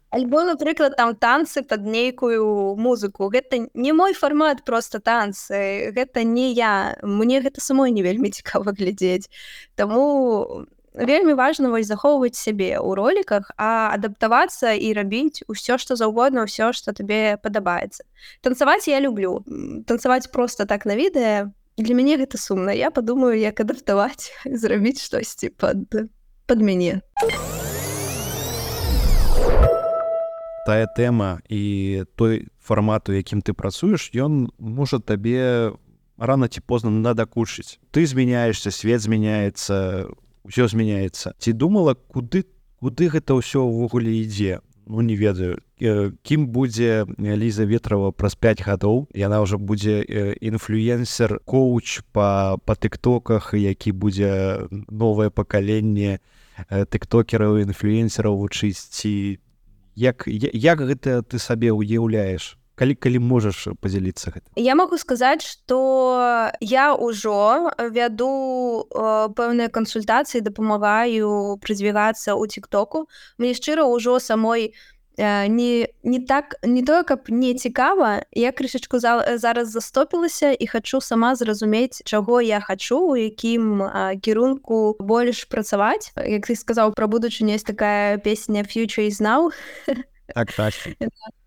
альбо 0.09 0.43
напрыклад 0.43 0.95
там 0.97 1.15
танцы 1.15 1.61
под 1.61 1.85
нейкую 1.85 2.75
музыку. 2.75 3.29
Гэта 3.29 3.69
не 3.73 3.93
мой 3.93 4.13
фармат 4.13 4.63
просто 4.65 4.99
танцы 4.99 5.91
гэта 5.95 6.23
не 6.23 6.53
я. 6.53 6.97
Мне 7.03 7.41
гэта 7.41 7.61
самой 7.61 7.91
не 7.91 8.01
вельмі 8.01 8.31
цікава 8.31 8.71
глядзець. 8.71 9.29
Таму 9.75 10.65
вельмі 10.93 11.33
важна 11.33 11.69
вось 11.69 11.87
захоўваць 11.87 12.35
сябе 12.35 12.81
ў 12.81 12.89
роліках 12.97 13.51
а 13.57 13.93
адаптавацца 13.93 14.73
і 14.73 14.93
рабіць 14.93 15.45
усё 15.47 15.77
што 15.77 15.95
заўгодна 15.95 16.49
ўсё 16.49 16.73
што 16.73 16.91
табе 16.91 17.37
падабаецца. 17.37 18.03
Танцаваць 18.41 18.89
я 18.89 18.99
люблю. 18.99 19.45
Танцаваць 19.85 20.31
просто 20.33 20.65
так 20.65 20.85
на 20.85 20.97
відэа 20.97 21.53
для 21.77 21.93
мяне 21.95 22.17
гэта 22.17 22.37
сумна. 22.37 22.73
Я 22.73 22.91
падумаю 22.91 23.37
як 23.37 23.61
адаптаваць 23.61 24.33
зрабіць 24.45 25.01
штосьці 25.01 25.53
под 25.53 26.09
под 26.49 26.59
мяне. 26.65 27.01
а 27.21 27.68
тая 30.65 30.87
тэма 30.87 31.39
і 31.49 32.05
той 32.15 32.47
фармату 32.59 33.13
якім 33.13 33.41
ты 33.41 33.53
працуеш 33.53 34.11
ён 34.15 34.49
можа 34.59 34.99
табе 34.99 35.73
рано 36.17 36.47
ці 36.47 36.61
позна 36.61 36.91
надакучыць 36.91 37.79
ты 37.91 38.05
змяняешься 38.05 38.71
свет 38.71 39.01
змяняецца 39.01 40.09
ўсё 40.43 40.67
змяняецца 40.67 41.35
ці 41.39 41.53
думала 41.53 41.95
куды 41.95 42.45
куды 42.79 43.09
гэта 43.11 43.35
ўсё 43.35 43.63
ўвогуле 43.63 44.19
ідзе 44.23 44.59
ну 44.89 45.01
не 45.01 45.15
ведаю. 45.15 45.61
Кім 46.23 46.47
будзе 46.47 47.05
ліза 47.17 47.63
ветрова 47.63 48.11
праз 48.11 48.35
5 48.35 48.65
гадоў 48.65 49.05
яна 49.13 49.39
ўжо 49.45 49.61
будзе 49.61 50.01
інфлюенсер 50.41 51.39
коуч 51.45 52.01
па 52.11 52.57
па 52.65 52.73
тыктоках 52.73 53.53
які 53.53 53.93
будзе 53.93 54.65
новае 54.89 55.29
пакаленне 55.29 56.19
тыктокераў 56.67 57.61
інфлюенсераў 57.63 58.41
вучыць 58.41 58.81
ці 58.81 59.39
як 59.99 60.25
як 60.27 60.79
гэта 60.79 61.21
ты 61.27 61.39
сабе 61.39 61.75
ўяўляеш? 61.75 62.55
Калі 62.79 62.95
калі 62.95 63.19
можаш 63.19 63.75
подзяліцца 63.83 64.31
гэта 64.31 64.47
я 64.55 64.75
могу 64.79 64.95
сказаць 64.95 65.43
что 65.43 65.79
я 66.63 66.95
ўжо 66.95 67.75
вяду 67.91 68.87
э, 68.87 69.27
пэўныя 69.35 69.67
кансультацыі 69.67 70.39
дапамагаю 70.39 71.59
прызвівацца 71.59 72.31
ў 72.31 72.47
тиктоку 72.47 73.11
мне 73.35 73.51
шчыра 73.51 73.83
ўжо 73.83 74.23
самой 74.23 74.71
э, 74.71 74.98
не 75.19 75.87
не 76.03 76.19
так 76.19 76.55
не 76.63 76.83
тое 76.83 77.03
каб 77.03 77.29
не 77.29 77.53
цікава 77.53 78.23
я 78.31 78.51
крышачку 78.51 78.99
за, 78.99 79.37
зараз 79.37 79.71
застопілася 79.71 80.55
і 80.59 80.67
хочу 80.67 81.01
сама 81.01 81.35
зразумець 81.35 82.01
чаго 82.05 82.41
я 82.41 82.59
хочу 82.59 82.99
у 82.99 83.17
якім 83.17 83.83
кірунку 84.21 84.95
больш 84.99 85.43
працаваць. 85.43 86.11
Як 86.15 86.47
ты 86.47 86.55
сказаў 86.55 86.95
пра 86.95 87.07
будучыню 87.07 87.53
есть 87.53 87.67
такая 87.67 88.17
песня 88.17 88.63
future 88.63 89.07
is 89.07 89.19
now 89.21 89.51
так, 90.35 90.51
так. 90.53 90.73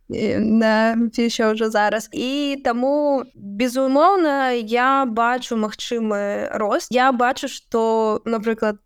на 0.08 0.96
еще 1.16 1.52
ўжо 1.52 1.70
зараз. 1.70 2.08
І 2.12 2.60
таму 2.64 3.24
безумоўна 3.34 4.52
я 4.52 5.04
бачу 5.06 5.56
магчымы 5.56 6.48
рост. 6.52 6.88
Я 6.90 7.12
бачу 7.12 7.48
что 7.48 8.20
напрыклад 8.24 8.78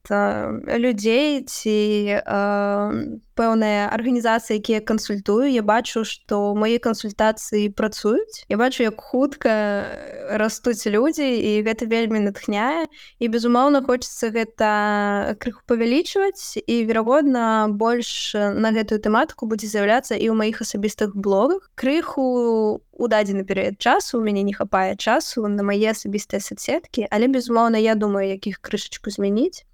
людзей 0.67 1.43
ці 1.43 2.23
пэўныя 3.37 3.87
арганізацыі 3.93 4.59
якія 4.59 4.81
кансультую 4.81 5.47
я 5.53 5.63
бачу 5.63 6.03
што 6.09 6.57
мае 6.57 6.81
кансультацыі 6.83 7.71
працуюць. 7.77 8.49
Я 8.49 8.57
бачу 8.57 8.83
як 8.83 9.01
хутка 9.01 9.53
растуць 10.41 10.89
людзі 10.89 11.29
і 11.29 11.63
гэта 11.63 11.87
вельмі 11.87 12.25
натхняе. 12.27 12.89
І 13.21 13.29
безумоўна 13.29 13.85
хочется 13.85 14.33
гэта 14.33 15.37
крыху 15.39 15.63
павялічваць 15.69 16.59
і 16.65 16.75
верагодна 16.89 17.69
больш 17.71 18.33
на 18.35 18.73
гэтую 18.73 18.99
тэматыку 19.05 19.47
будзе 19.47 19.69
з'яўляцца 19.69 20.17
і 20.17 20.33
ў 20.33 20.35
маіх 20.35 20.65
асабістых 20.65 21.13
блогах. 21.15 21.71
Крыху 21.77 22.81
у 22.97 23.09
дадзены 23.09 23.45
перыяд 23.45 23.79
часу 23.79 24.19
у 24.19 24.25
мяне 24.25 24.43
не 24.43 24.53
хапае 24.57 24.97
часу 24.97 25.47
на 25.47 25.63
мае 25.63 25.93
асабістыя 25.93 26.41
соцсеткі 26.41 27.07
але 27.11 27.29
безумоўна 27.29 27.77
я 27.77 27.95
думаю 27.95 28.29
якіх 28.29 28.61
крышачку 28.65 29.13
змяніць 29.13 29.65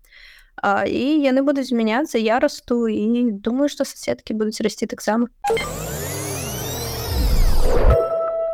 і 0.87 1.05
яны 1.23 1.43
будуць 1.43 1.69
змяняцца 1.71 2.19
я 2.19 2.39
расту 2.39 2.87
і 2.89 3.31
думаю 3.33 3.69
што 3.69 3.85
соцсеткі 3.85 4.35
будуць 4.35 4.61
расці 4.61 4.87
таксама 4.87 5.27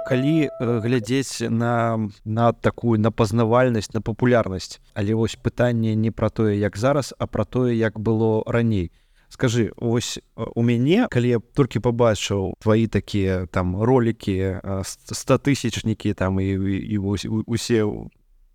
калі 0.09 0.49
глядзець 0.59 1.45
на 1.51 2.09
на 2.25 2.53
такую 2.53 2.97
напазнавальнасць 3.01 3.93
на 3.93 4.01
папулярнасць 4.01 4.81
але 4.95 5.15
вось 5.15 5.37
пытанне 5.37 5.93
не 5.95 6.11
пра 6.11 6.31
тое 6.31 6.57
як 6.57 6.79
зараз 6.81 7.13
а 7.19 7.27
пра 7.27 7.45
тое 7.45 7.77
як 7.77 8.01
было 8.01 8.43
раней? 8.47 8.91
Скажи 9.29 9.73
ось 9.77 10.19
у 10.35 10.63
мяне 10.63 11.07
калі 11.13 11.45
толькі 11.53 11.85
побачыў 11.85 12.57
твои 12.65 12.87
такія 12.89 13.45
там 13.53 13.77
ролики 13.77 14.57
статысячнікі 15.13 16.15
там 16.15 16.41
і 16.41 16.57
і 16.57 16.99
вось 16.99 17.27
усе 17.29 17.85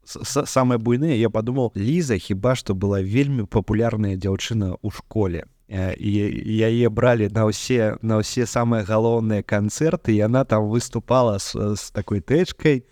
самыя 0.06 0.78
буйныя 0.78 1.16
я 1.16 1.30
подумал 1.30 1.72
ліза 1.76 2.18
хіба 2.18 2.56
што 2.56 2.76
была 2.76 3.02
вельмі 3.02 3.46
папулярная 3.46 4.16
дзяўчына 4.16 4.78
ў 4.80 4.90
школе. 4.92 5.46
І 5.70 6.12
яе 6.60 6.90
бралі 6.90 7.32
на 7.34 7.48
ўсе 7.50 7.98
на 8.04 8.20
ўсе 8.22 8.46
самыя 8.46 8.84
галоўныя 8.84 9.42
канцэрты 9.42 10.14
яна 10.14 10.44
там 10.46 10.70
выступала 10.70 11.40
с, 11.40 11.56
с 11.56 11.90
такой 11.92 12.20
тэчкай 12.20 12.86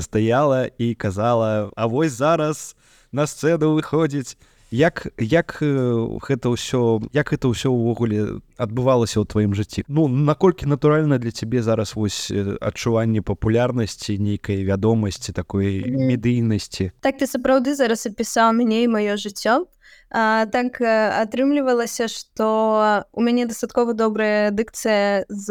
стаяла 0.00 0.66
і 0.78 0.94
казала 0.94 1.70
А 1.76 1.86
вось 1.86 2.12
зараз 2.12 2.74
на 3.12 3.26
сцэну 3.26 3.76
выходзіць 3.76 4.36
як 4.70 5.06
як 5.18 5.58
гэта 5.60 6.46
ўсё 6.52 7.00
як 7.12 7.32
это 7.32 7.48
ўсё 7.48 7.72
ўвогуле 7.72 8.40
адбывалася 8.60 9.20
ў 9.20 9.26
тваім 9.26 9.52
жыцці? 9.56 9.84
Ну 9.88 10.08
наколькі 10.08 10.68
натуральна 10.68 11.18
для 11.18 11.30
цябе 11.32 11.62
зараз 11.62 11.96
вось 11.96 12.30
адчуванне 12.60 13.22
папулярнасці 13.22 14.18
нейкай 14.18 14.64
вядомасці 14.64 15.32
такой 15.32 15.84
медыйнасці? 15.88 16.92
Так 17.00 17.18
ты 17.18 17.26
сапраўды 17.26 17.74
зараз 17.74 18.06
апісаў 18.06 18.52
мяне 18.52 18.84
і 18.84 18.92
маё 18.92 19.16
жыццё. 19.16 19.66
А, 20.10 20.46
так 20.46 20.80
атрымлівалася 20.80 22.08
што 22.08 23.04
у 23.12 23.20
мяне 23.20 23.44
дастаткова 23.44 23.92
добрая 23.92 24.50
дыкцыя 24.50 25.24
з 25.28 25.46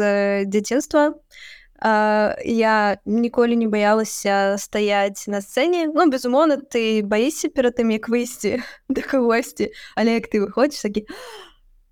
дзяцінства 0.46 1.14
я 1.82 2.98
ніколі 3.04 3.56
не 3.56 3.68
баялася 3.68 4.56
стаяць 4.58 5.28
на 5.30 5.40
сцэне 5.40 5.86
ну 5.94 6.10
безумоўна 6.10 6.58
ты 6.58 7.02
баішся 7.06 7.48
перад 7.48 7.78
тым 7.78 7.94
як 7.94 8.08
выйсці 8.08 8.58
да 8.88 9.02
кагосьці 9.02 9.70
але 9.94 10.18
як 10.18 10.26
ты 10.26 10.42
выходзіш 10.42 10.82
такі 10.82 11.06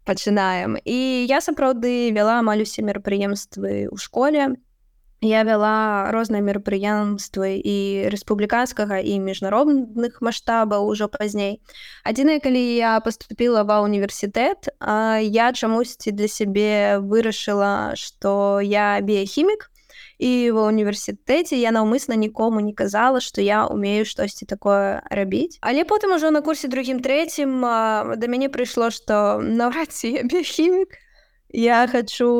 пачынаем 0.07 0.78
і 0.87 1.26
я 1.26 1.43
сапраўды 1.43 2.14
вяла 2.14 2.38
амаль 2.38 2.62
усе 2.62 2.87
мерапрыемствы 2.87 3.90
ў 3.90 3.97
школе. 3.99 4.55
Я 5.25 5.43
вяла 5.49 6.12
розныя 6.12 6.45
мерапрыемствы 6.45 7.57
і 7.59 7.76
рэспубліканскага 8.12 9.00
і 9.00 9.16
міжнародных 9.25 10.21
маштабаў 10.21 10.87
ужо 10.87 11.09
пазней 11.09 11.59
адзінае 12.05 12.38
калі 12.45 12.61
я 12.61 13.00
поступила 13.00 13.64
ва 13.64 13.81
універсітэт 13.83 14.71
я 14.78 15.47
чамусьці 15.57 16.12
для 16.12 16.28
сябе 16.28 17.00
вырашыла 17.00 17.97
што 17.97 18.61
я 18.61 19.00
біяхімік 19.00 19.73
і 20.18 20.50
ва 20.56 20.68
універсітэце 20.68 21.56
я 21.61 21.73
наўмысна 21.76 22.16
нікому 22.16 22.61
не 22.61 22.73
казала 22.73 23.20
што 23.20 23.40
я 23.40 23.66
умею 23.66 24.04
штосьці 24.04 24.46
такое 24.46 25.02
рабіць 25.11 25.58
але 25.61 25.85
потым 25.85 26.16
ужо 26.16 26.30
на 26.30 26.40
курсе 26.40 26.68
другім 26.68 27.02
трэцім 27.04 27.61
да 28.16 28.26
мяне 28.28 28.49
прыйшло 28.49 28.90
што 28.90 29.40
наўрад 29.40 29.92
ці 29.92 30.25
біохімік 30.25 30.96
я 31.52 31.87
хочу 31.88 32.30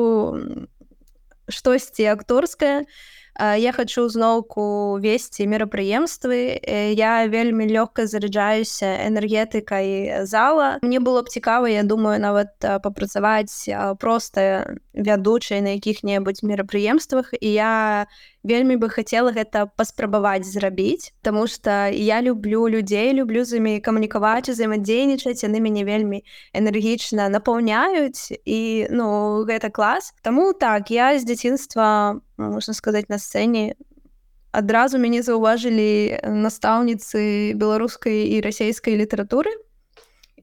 штосьці 1.49 2.11
акторскае 2.11 2.83
і 2.83 3.16
я 3.39 3.71
хочу 3.71 4.09
зноўку 4.09 4.97
весці 5.01 5.47
мерапрыемствы 5.47 6.57
я 6.93 7.27
вельмі 7.27 7.69
лёгка 7.69 8.07
заряджаюся 8.07 8.97
энергетыкай 9.05 10.25
зала. 10.25 10.79
Мне 10.81 10.99
было 10.99 11.21
б 11.21 11.29
цікава 11.29 11.69
я 11.69 11.83
думаю 11.83 12.19
нават 12.19 12.57
папрацаваць 12.59 13.69
просто 13.99 14.77
вядучай 14.93 15.61
на 15.61 15.77
якіх-небудзь 15.77 16.43
мерапрыемствах. 16.43 17.33
І 17.39 17.53
я 17.53 18.07
вельмі 18.47 18.77
бы 18.81 18.89
хацела 18.89 19.33
гэта 19.35 19.67
паспрабаваць 19.75 20.47
зрабіць 20.47 21.11
Таму 21.21 21.47
что 21.47 21.91
я 21.91 22.21
люблю 22.21 22.67
людзей 22.67 23.13
люблю 23.13 23.43
з 23.43 23.59
імі 23.59 23.79
камунікаваць 23.83 24.49
узаемадзейнічаць 24.49 25.43
яны 25.43 25.59
мяне 25.59 25.83
вельмі 25.83 26.23
энергічна 26.55 27.27
напаўняюць 27.29 28.31
і 28.45 28.87
ну 28.89 29.43
гэта 29.43 29.69
клас 29.69 30.13
Таму 30.23 30.53
так 30.53 30.91
я 30.91 31.13
з 31.19 31.27
дзяцінства 31.27 32.21
можна 32.37 32.73
сказаць 32.73 33.11
на 33.11 33.19
сцэне 33.19 33.75
адразу 34.55 34.97
мяне 34.97 35.21
заўважылі 35.21 36.23
настаўніцы 36.23 37.53
беларускай 37.53 38.25
і 38.33 38.41
расійскай 38.41 38.95
літаратуры 38.95 39.51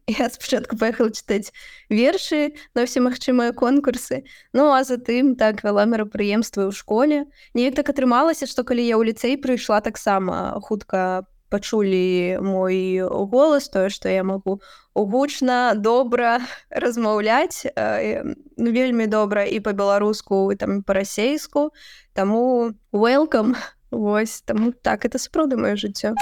я 0.19 0.29
спачатку 0.29 0.77
паехала 0.77 1.09
чытаць 1.09 1.53
вершы 1.89 2.53
на 2.77 2.85
ўсе 2.85 3.01
магчымыя 3.01 3.57
конкурсы. 3.57 4.25
Ну 4.53 4.69
а 4.73 4.85
затым 4.85 5.33
так 5.37 5.65
вяла 5.65 5.89
мерапрыемствы 5.89 6.69
ў 6.69 6.73
школе. 6.77 7.25
Неяк 7.57 7.81
так 7.81 7.89
атрымалася 7.89 8.45
што 8.45 8.69
калі 8.69 8.85
я 8.85 9.01
ў 9.01 9.09
ліцэй 9.13 9.41
прыйшла 9.41 9.81
таксама 9.81 10.61
хутка 10.61 11.25
пачулі 11.49 12.37
мой 12.43 13.01
голас 13.01 13.71
тое 13.73 13.89
што 13.89 14.13
я 14.13 14.25
магу 14.27 14.61
гучна 14.93 15.73
добра 15.79 16.45
размаўляць 16.85 17.65
ну, 17.65 18.69
вельмі 18.69 19.07
добра 19.07 19.49
і 19.49 19.61
па-беларуску 19.65 20.53
там 20.59 20.83
па-расейску 20.85 21.73
таму 22.13 22.77
welcome. 22.93 23.57
Вось 23.95 24.43
таму 24.43 24.75
так 24.75 25.07
это 25.07 25.23
сапраўды 25.23 25.57
маё 25.57 25.79
жыццё 25.79 26.19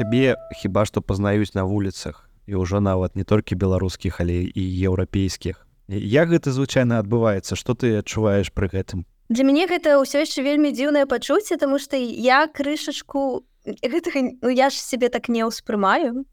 цябе 0.00 0.40
хіба 0.56 0.88
што 0.88 1.04
пазнаюць 1.04 1.52
на 1.52 1.68
вуліцах 1.68 2.24
і 2.48 2.56
ўжо 2.56 2.80
нават 2.80 3.20
не 3.20 3.24
толькі 3.28 3.60
беларускіх 3.60 4.24
але 4.24 4.48
і 4.48 4.62
еўрапейскіх 4.88 5.60
як 5.92 6.32
гэта 6.32 6.56
звычайна 6.56 7.04
адбываецца 7.04 7.52
што 7.52 7.76
ты 7.76 8.00
адчуваеш 8.00 8.48
пры 8.56 8.72
гэтым 8.72 9.04
для 9.28 9.44
мяне 9.44 9.68
гэта 9.68 10.00
ўсё 10.00 10.24
яшчэ 10.24 10.40
вельмі 10.40 10.72
дзіўнае 10.72 11.04
пачуцце 11.04 11.60
тому 11.60 11.76
што 11.76 12.00
я 12.00 12.48
крышачку 12.48 13.44
гэтага 13.68 14.40
ну, 14.40 14.48
я 14.48 14.72
ж 14.72 14.80
сябе 14.80 15.12
так 15.12 15.28
не 15.28 15.44
ўспрымаю 15.44 16.24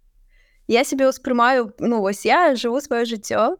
я 0.71 0.87
сябе 0.87 1.11
ўспрымаю 1.11 1.75
ну 1.83 1.99
вось 1.99 2.23
я 2.23 2.55
жыву 2.55 2.79
сваё 2.79 3.03
жыццё 3.03 3.59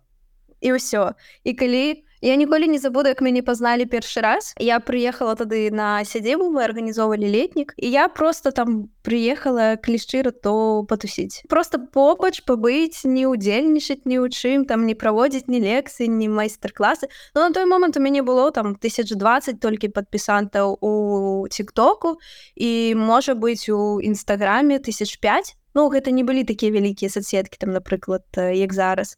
і 0.63 0.67
ўсё 0.71 1.19
і 1.43 1.51
калі 1.51 2.06
я 2.21 2.35
ніколі 2.35 2.67
не 2.67 2.79
забуду, 2.79 3.09
як 3.09 3.21
мяне 3.21 3.41
пазналі 3.41 3.85
першы 3.85 4.21
раз. 4.21 4.53
Я 4.57 4.79
прыехала 4.79 5.35
тады 5.35 5.69
на 5.71 6.03
сядзебу, 6.03 6.49
мы 6.49 6.63
арганізоўвалі 6.65 7.29
летнік 7.29 7.73
і 7.77 7.89
я 7.89 8.07
просто 8.07 8.51
там 8.51 8.89
прыехала 9.03 9.77
клішчыра 9.77 10.31
то 10.31 10.85
патусіць. 10.89 11.43
Просто 11.49 11.79
побач 11.79 12.41
пабыць, 12.41 13.05
не 13.05 13.29
ўдзельнічаць 13.29 14.03
ні 14.05 14.17
ў 14.19 14.29
чым, 14.33 14.65
там 14.65 14.85
не 14.85 14.95
праводзіць 14.95 15.47
ні 15.47 15.61
лекцыі, 15.61 16.09
ні 16.09 16.27
майстар-класы. 16.29 17.07
Но 17.35 17.47
на 17.47 17.51
той 17.53 17.65
момант 17.65 17.97
у 17.97 18.01
мяне 18.01 18.23
было 18.23 18.51
там 18.51 18.75
1020 18.75 19.59
толькі 19.59 19.93
падпісантаў 19.93 20.77
у 20.81 21.47
тиктоку 21.47 22.17
і 22.55 22.95
можа 22.95 23.33
быць 23.33 23.69
у 23.69 24.01
нстаграме 24.01 24.81
1005. 24.81 25.55
Ну 25.77 25.89
гэта 25.93 26.09
не 26.09 26.23
былі 26.25 26.41
такія 26.41 26.73
вялікія 26.73 27.05
соцсеткі 27.13 27.61
там, 27.61 27.69
напрыклад, 27.69 28.25
як 28.33 28.73
зараз. 28.73 29.13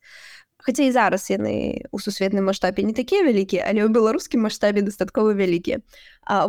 Хаця 0.60 0.84
і 0.84 0.92
зараз 0.92 1.30
яны 1.32 1.88
ў 1.88 1.98
сусветным 2.04 2.52
маштабе 2.52 2.84
не 2.84 2.92
такія 2.92 3.24
вялікія, 3.24 3.64
але 3.64 3.88
ў 3.88 3.90
беларускім 3.96 4.44
маштабе 4.44 4.84
дастаткова 4.84 5.32
вялікія. 5.32 5.80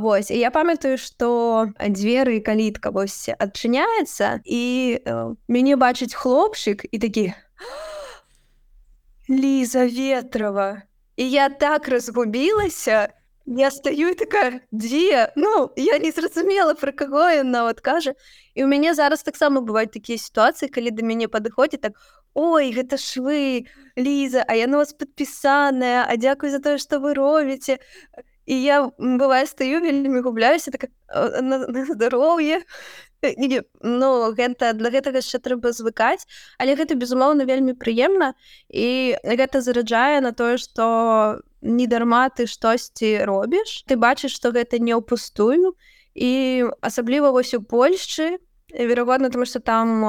Вось 0.03 0.35
я 0.35 0.51
памятаю, 0.51 0.99
што 0.99 1.70
дзверы 1.79 2.42
калітка 2.42 2.90
вось 2.90 3.31
адчыняецца 3.31 4.42
і 4.42 4.64
э, 4.99 5.35
мяне 5.46 5.75
бачыць 5.79 6.12
хлопчык 6.12 6.90
і 6.90 6.99
такі 6.99 7.27
Ліза 9.31 9.87
ветрова. 9.87 10.83
І 11.16 11.31
я 11.31 11.49
так 11.49 11.88
разгубілася, 11.88 13.14
Я 13.46 13.70
стаю 13.70 14.14
такая 14.14 14.61
дзе 14.70 15.33
Ну 15.37 15.72
я 15.76 15.98
не 15.98 16.11
зразумела 16.11 16.74
пра 16.74 16.92
каго 16.92 17.31
ён 17.40 17.50
нават 17.50 17.81
кажа 17.81 18.14
і 18.55 18.64
у 18.64 18.68
мяне 18.68 18.94
зараз 18.94 19.22
таксама 19.22 19.61
бываюць 19.61 19.92
такія 19.92 20.18
сітуацыі 20.18 20.68
калі 20.68 20.90
да 20.90 21.03
мяне 21.03 21.29
падыходзіць 21.29 21.81
так 21.81 21.96
Ой 22.35 22.70
гэта 22.70 22.96
ж 23.00 23.18
вы 23.18 23.66
Ліза 23.96 24.44
А 24.46 24.55
яно 24.55 24.85
вас 24.85 24.92
падпісаная 24.92 26.07
А 26.07 26.16
дзякуй 26.16 26.50
за 26.50 26.61
тое 26.61 26.79
што 26.79 27.00
вы 27.00 27.14
робіце 27.14 27.81
і 28.46 28.57
я 28.62 28.90
бывае 28.98 29.46
стаю 29.46 29.81
вельмі 29.81 30.20
губляюся 30.20 30.70
так 30.70 30.90
на, 31.42 31.59
на 31.66 31.85
здароўе 31.85 32.62
ну 33.83 34.33
гэта 34.33 34.72
для 34.72 34.90
гэтага 34.90 35.20
яшчэ 35.20 35.38
трэба 35.44 35.72
звыкаць 35.76 36.24
але 36.59 36.74
гэта 36.74 36.96
безумоўна 36.96 37.44
вельмі 37.44 37.76
прыемна 37.76 38.33
і 38.72 39.16
гэта 39.22 39.61
зараджае 39.61 40.20
на 40.24 40.33
тое 40.33 40.57
што 40.57 41.44
недарма 41.61 42.29
ты 42.33 42.48
штосьці 42.48 43.24
робіш 43.29 43.85
ты 43.85 44.00
бачыш 44.00 44.33
што 44.33 44.57
гэта 44.57 44.81
не 44.81 44.96
ўпустую 44.96 45.76
і 46.14 46.33
асабліва 46.81 47.31
вось 47.31 47.55
у 47.55 47.62
Польшчы 47.62 48.40
верагодна 48.72 49.30
тому 49.30 49.44
что 49.44 49.61
там 49.61 50.02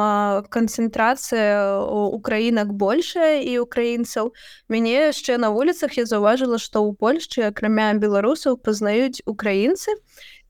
канцэнтрацыя 0.49 1.79
у 1.81 2.19
краінах 2.19 2.67
большая 2.67 3.41
і 3.41 3.59
украінцаў 3.59 4.33
мяне 4.69 5.11
яшчэ 5.11 5.37
на 5.37 5.49
вуліцах 5.49 5.97
я 5.97 6.05
заўважыла 6.05 6.57
што 6.57 6.85
ў 6.85 6.95
Польшчы 6.95 7.47
акрамя 7.49 7.93
беларусаў 7.97 8.57
пазнаюць 8.57 9.25
украінцы 9.25 9.95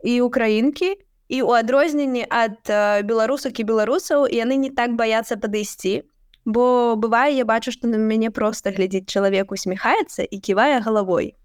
і 0.04 0.22
украінкі 0.22 0.96
і 1.32 1.42
у 1.48 1.52
адрозненні 1.56 2.28
ад 2.28 2.60
беларусак 3.08 3.60
і 3.60 3.68
беларусаў 3.68 4.28
яны 4.28 4.60
не 4.60 4.72
так 4.72 4.96
баяцца 5.00 5.40
падысці 5.40 6.04
бо 6.46 6.96
бывае 6.98 7.38
я 7.38 7.46
бачу 7.46 7.72
што 7.72 7.88
на 7.88 8.02
мяне 8.02 8.32
проста 8.32 8.76
глядзець 8.76 9.08
чалавек 9.08 9.52
усміхаецца 9.52 10.28
і 10.28 10.38
ківае 10.40 10.82
галавой 10.82 11.36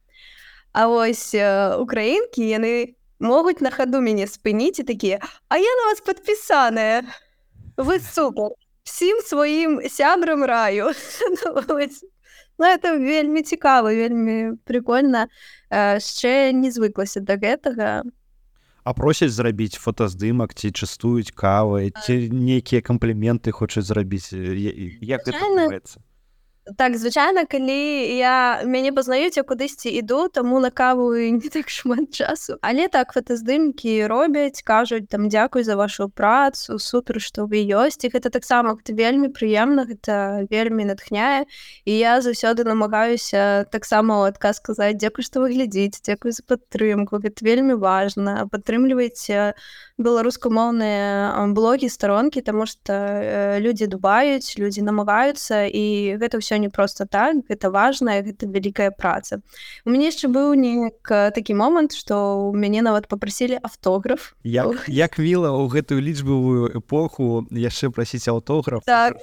А 0.76 0.88
вось 0.92 1.32
украінкі 1.32 2.44
яны 2.44 2.95
могуць 3.18 3.60
на 3.60 3.70
хаду 3.70 4.00
мяне 4.00 4.26
спыніць 4.26 4.80
і 4.80 4.88
такія 4.88 5.20
А 5.48 5.58
я 5.58 5.72
на 5.82 5.90
вас 5.90 6.00
падпісаная 6.00 7.04
вы 7.76 8.00
супер! 8.00 8.56
Сім 8.84 9.20
сваім 9.20 9.80
сябрам 9.88 10.44
раю! 10.44 10.92
Ну, 12.58 12.64
это 12.64 12.96
вельмі 12.96 13.42
цікава 13.42 13.92
вельмі 13.92 14.56
прикольна 14.64 15.28
яшчэ 15.70 16.56
не 16.56 16.72
звыклася 16.72 17.20
да 17.20 17.36
гэтага. 17.36 18.08
А 18.86 18.94
просяць 18.94 19.34
зрабіць 19.34 19.76
фотаздымак 19.76 20.54
ці 20.54 20.70
частуюць 20.72 21.36
кавы 21.36 21.92
ці 22.06 22.30
нейкія 22.32 22.80
кампліменты 22.80 23.52
хочуць 23.52 23.84
зрабіць 23.84 24.32
як 24.32 25.20
гэта 25.26 26.00
так 26.74 26.96
звычайна 26.98 27.46
калі 27.46 28.18
я 28.18 28.62
мяне 28.66 28.90
пазнаюць 28.90 29.38
я 29.38 29.44
кудысьці 29.46 29.86
іду 29.86 30.26
таму 30.28 30.58
на 30.58 30.70
каву 30.74 31.14
не 31.38 31.48
так 31.48 31.70
шмат 31.70 32.10
часу. 32.10 32.58
Але 32.60 32.88
так 32.88 33.14
фотаздымкі 33.14 34.06
робяць 34.10 34.66
кажуць 34.66 35.06
там 35.06 35.28
дзякуй 35.30 35.62
за 35.62 35.76
вашу 35.78 36.08
працу 36.10 36.78
супер 36.82 37.22
што 37.22 37.46
вы 37.46 37.62
ёсць 37.62 38.02
і 38.02 38.10
гэта 38.10 38.34
таксама 38.34 38.74
вельмі 38.88 39.30
прыемна 39.30 39.86
гэта 39.86 40.46
вельмі 40.50 40.90
натхняе 40.90 41.46
і 41.86 41.92
я 41.92 42.18
заўсёды 42.20 42.66
намагаюся 42.66 43.66
таксама 43.70 44.26
адказ 44.26 44.58
сказаць 44.58 44.98
дзякуй 44.98 45.22
што 45.22 45.46
вы 45.46 45.54
глядзіць 45.54 46.02
дзякуй 46.02 46.34
за 46.34 46.42
падтрымку 46.42 47.22
гэта 47.22 47.46
вельмі 47.46 47.78
важна 47.78 48.50
падтрымлівайце 48.50 49.54
беларускамоўныя 49.98 51.46
блогі 51.56 51.88
старонкі 51.88 52.44
таму 52.44 52.66
што 52.68 52.92
э, 52.92 53.58
людзі 53.64 53.88
дубаюць 53.88 54.60
людзі 54.60 54.84
намагаюцца 54.84 55.64
і 55.66 56.16
гэта 56.20 56.36
ўсё 56.38 56.60
не 56.60 56.68
просто 56.68 57.08
так 57.08 57.40
гэта 57.48 57.72
важная 57.72 58.20
гэта 58.20 58.44
вялікая 58.44 58.92
праца. 58.92 59.40
У 59.84 59.90
мяне 59.90 60.12
яшчэ 60.12 60.28
быў 60.28 60.52
неяк 60.52 61.32
такі 61.32 61.56
момант 61.56 61.96
што 61.96 62.50
у 62.50 62.52
мяне 62.52 62.84
нават 62.84 63.08
попрасілі 63.08 63.56
автограф. 63.62 64.36
Як, 64.44 64.84
як 64.88 65.18
віла 65.18 65.56
ў 65.56 65.64
гэтую 65.72 66.04
лічбавую 66.04 66.76
эпоху 66.76 67.48
яшчэ 67.50 67.88
прасіць 67.88 68.28
аўтограф? 68.28 68.84
Так, 68.84 69.16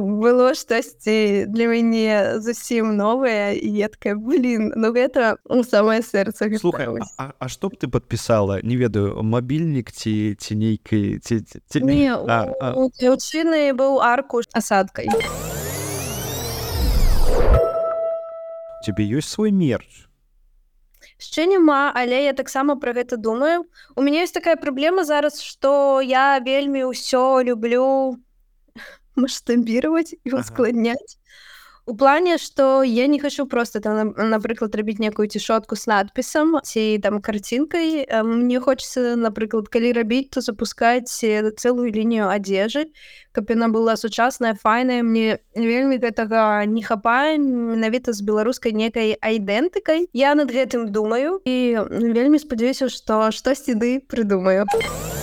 было 0.00 0.54
штосьці 0.54 1.44
для 1.46 1.66
мяне 1.66 2.40
зусім 2.40 2.96
новая 2.96 3.52
едкая 3.52 4.14
блин 4.14 4.72
ну 4.76 4.92
гэта 4.92 5.36
у 5.44 5.62
самае 5.62 6.02
сэрца 6.02 6.48
слухай 6.56 6.88
а, 7.18 7.32
а 7.38 7.48
што 7.48 7.68
б 7.68 7.76
ты 7.76 7.88
подпісала 7.88 8.60
не 8.62 8.76
ведаю 8.76 9.22
мабільнік 9.22 9.89
ці 9.92 10.34
ці 10.38 10.54
нейкай 10.54 11.18
ці, 11.18 11.40
ці, 11.40 11.60
ці... 11.68 11.78
дзяўчыны 12.98 13.72
быў 13.74 14.00
аркуш 14.00 14.50
асадкай 14.52 15.10
а 15.10 15.60
тебе 18.80 19.04
ёсць 19.04 19.36
свой 19.36 19.52
мерч? 19.52 20.08
Яшчэ 21.20 21.46
няма 21.52 21.92
але 21.92 22.24
я 22.24 22.32
таксама 22.32 22.76
про 22.80 22.92
гэта 22.96 23.16
думаю. 23.16 23.68
У 23.94 24.02
меня 24.02 24.22
есть 24.22 24.34
такая 24.34 24.56
праблема 24.56 25.04
зараз 25.04 25.40
что 25.42 26.00
я 26.00 26.40
вельмі 26.40 26.88
ўсё 26.88 27.44
люблю 27.44 28.16
масштабировать 29.16 30.16
і 30.24 30.32
ускладняць 30.32 31.20
у 31.90 31.96
плане 31.96 32.38
что 32.38 32.84
я 32.84 33.08
не 33.08 33.18
хочу 33.18 33.46
просто 33.46 33.80
там 33.80 34.14
напрыклад 34.16 34.74
рабіць 34.76 35.00
некую 35.02 35.26
цішотку 35.26 35.74
с 35.74 35.90
надпісам 35.90 36.60
ці 36.62 36.98
там 37.02 37.20
карцінкай 37.20 38.06
мне 38.22 38.60
хочется 38.60 39.16
напрыклад 39.16 39.68
калі 39.68 39.92
рабіць 39.92 40.30
то 40.30 40.40
запускаць 40.40 41.10
целую 41.10 41.90
лінію 41.90 42.30
адзежы 42.30 42.94
каб 43.34 43.50
яна 43.50 43.68
была 43.74 43.96
сучасная 43.96 44.54
файная 44.54 45.02
мне 45.02 45.42
вельмі 45.58 45.98
гэтага 45.98 46.62
не 46.70 46.82
хапае 46.86 47.38
менавіта 47.42 48.14
з 48.14 48.22
беларускай 48.22 48.70
некай 48.70 49.18
айдэнтыкай 49.18 50.06
я 50.14 50.34
над 50.38 50.54
гэтым 50.54 50.94
думаю 50.94 51.42
і 51.42 51.74
вельмі 51.90 52.38
спадзяюся 52.38 52.86
что 52.86 53.34
штосьці 53.34 53.74
ды 53.74 53.98
прыдумаю 53.98 54.62
а 54.70 55.19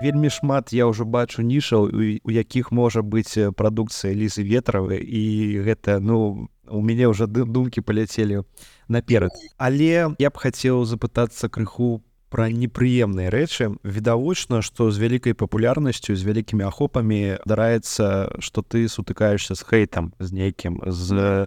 вельмі 0.00 0.30
шмат 0.30 0.72
я 0.72 0.88
ўжо 0.88 1.04
бачу 1.04 1.42
нішаў 1.42 1.90
у 2.24 2.30
якіх 2.30 2.72
можа 2.72 3.02
быць 3.04 3.36
прадукцыя 3.54 4.16
лізы 4.16 4.42
ветравы 4.42 4.98
і 4.98 5.60
гэта 5.64 6.00
ну 6.00 6.48
у 6.70 6.80
мяне 6.80 7.10
ўжо 7.10 7.26
думкі 7.26 7.80
паляцелі 7.80 8.42
наперад. 8.88 9.30
Але 9.58 10.14
я 10.18 10.30
б 10.30 10.36
хацеў 10.36 10.84
запытацца 10.84 11.50
крыху 11.50 12.02
пра 12.30 12.46
непрыемныя 12.48 13.28
рэчы. 13.30 13.76
Відавочна 13.82 14.62
што 14.62 14.90
з 14.90 14.96
вялікай 15.02 15.34
папулярнасцю 15.34 16.14
з 16.14 16.22
вялікімі 16.22 16.64
ахопамі 16.64 17.42
дараецца 17.44 18.38
што 18.40 18.62
ты 18.62 18.86
сутыкаешься 18.88 19.58
з 19.58 19.62
хейтам 19.66 20.14
з 20.18 20.32
нейкім 20.32 20.80
з 20.86 21.46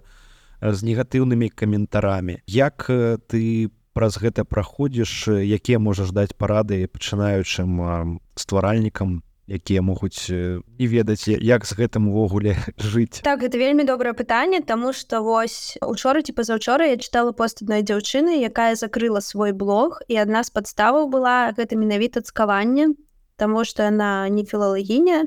з 0.64 0.78
негатыўнымі 0.80 1.50
каментарамі. 1.52 2.40
Як 2.46 2.88
ты 3.28 3.68
по 3.68 3.83
праз 3.94 4.18
гэта 4.18 4.44
праходзіш 4.44 5.30
якія 5.30 5.78
можаш 5.78 6.10
даць 6.10 6.34
парады 6.34 6.84
пачынаючым 6.90 8.20
стваральнікам 8.34 9.22
якія 9.46 9.82
могуць 9.84 10.28
не 10.28 10.86
ведаць 10.88 11.28
як 11.28 11.64
з 11.68 11.72
гэтым 11.76 12.08
увогуле 12.08 12.56
жыць. 12.92 13.22
Так 13.22 13.44
гэта 13.44 13.60
вельмі 13.60 13.84
добрае 13.84 14.12
пытанне 14.12 14.60
тому 14.60 14.92
что 14.92 15.22
вось 15.22 15.78
учора 15.80 16.22
ці 16.22 16.32
пазаўчора 16.32 16.90
я 16.90 16.96
чытала 16.96 17.32
пост 17.32 17.62
адной 17.62 17.86
дзяўчыны 17.86 18.40
якая 18.42 18.74
закрыла 18.74 19.20
свой 19.20 19.52
блог 19.52 20.02
і 20.08 20.18
адна 20.18 20.42
з 20.42 20.50
падставаў 20.50 21.08
была 21.08 21.52
гэта 21.52 21.76
менавіта 21.76 22.20
цкаванне 22.20 22.94
Таму 23.36 23.64
што 23.66 23.82
яна 23.82 24.30
не 24.30 24.44
філалагіня 24.46 25.26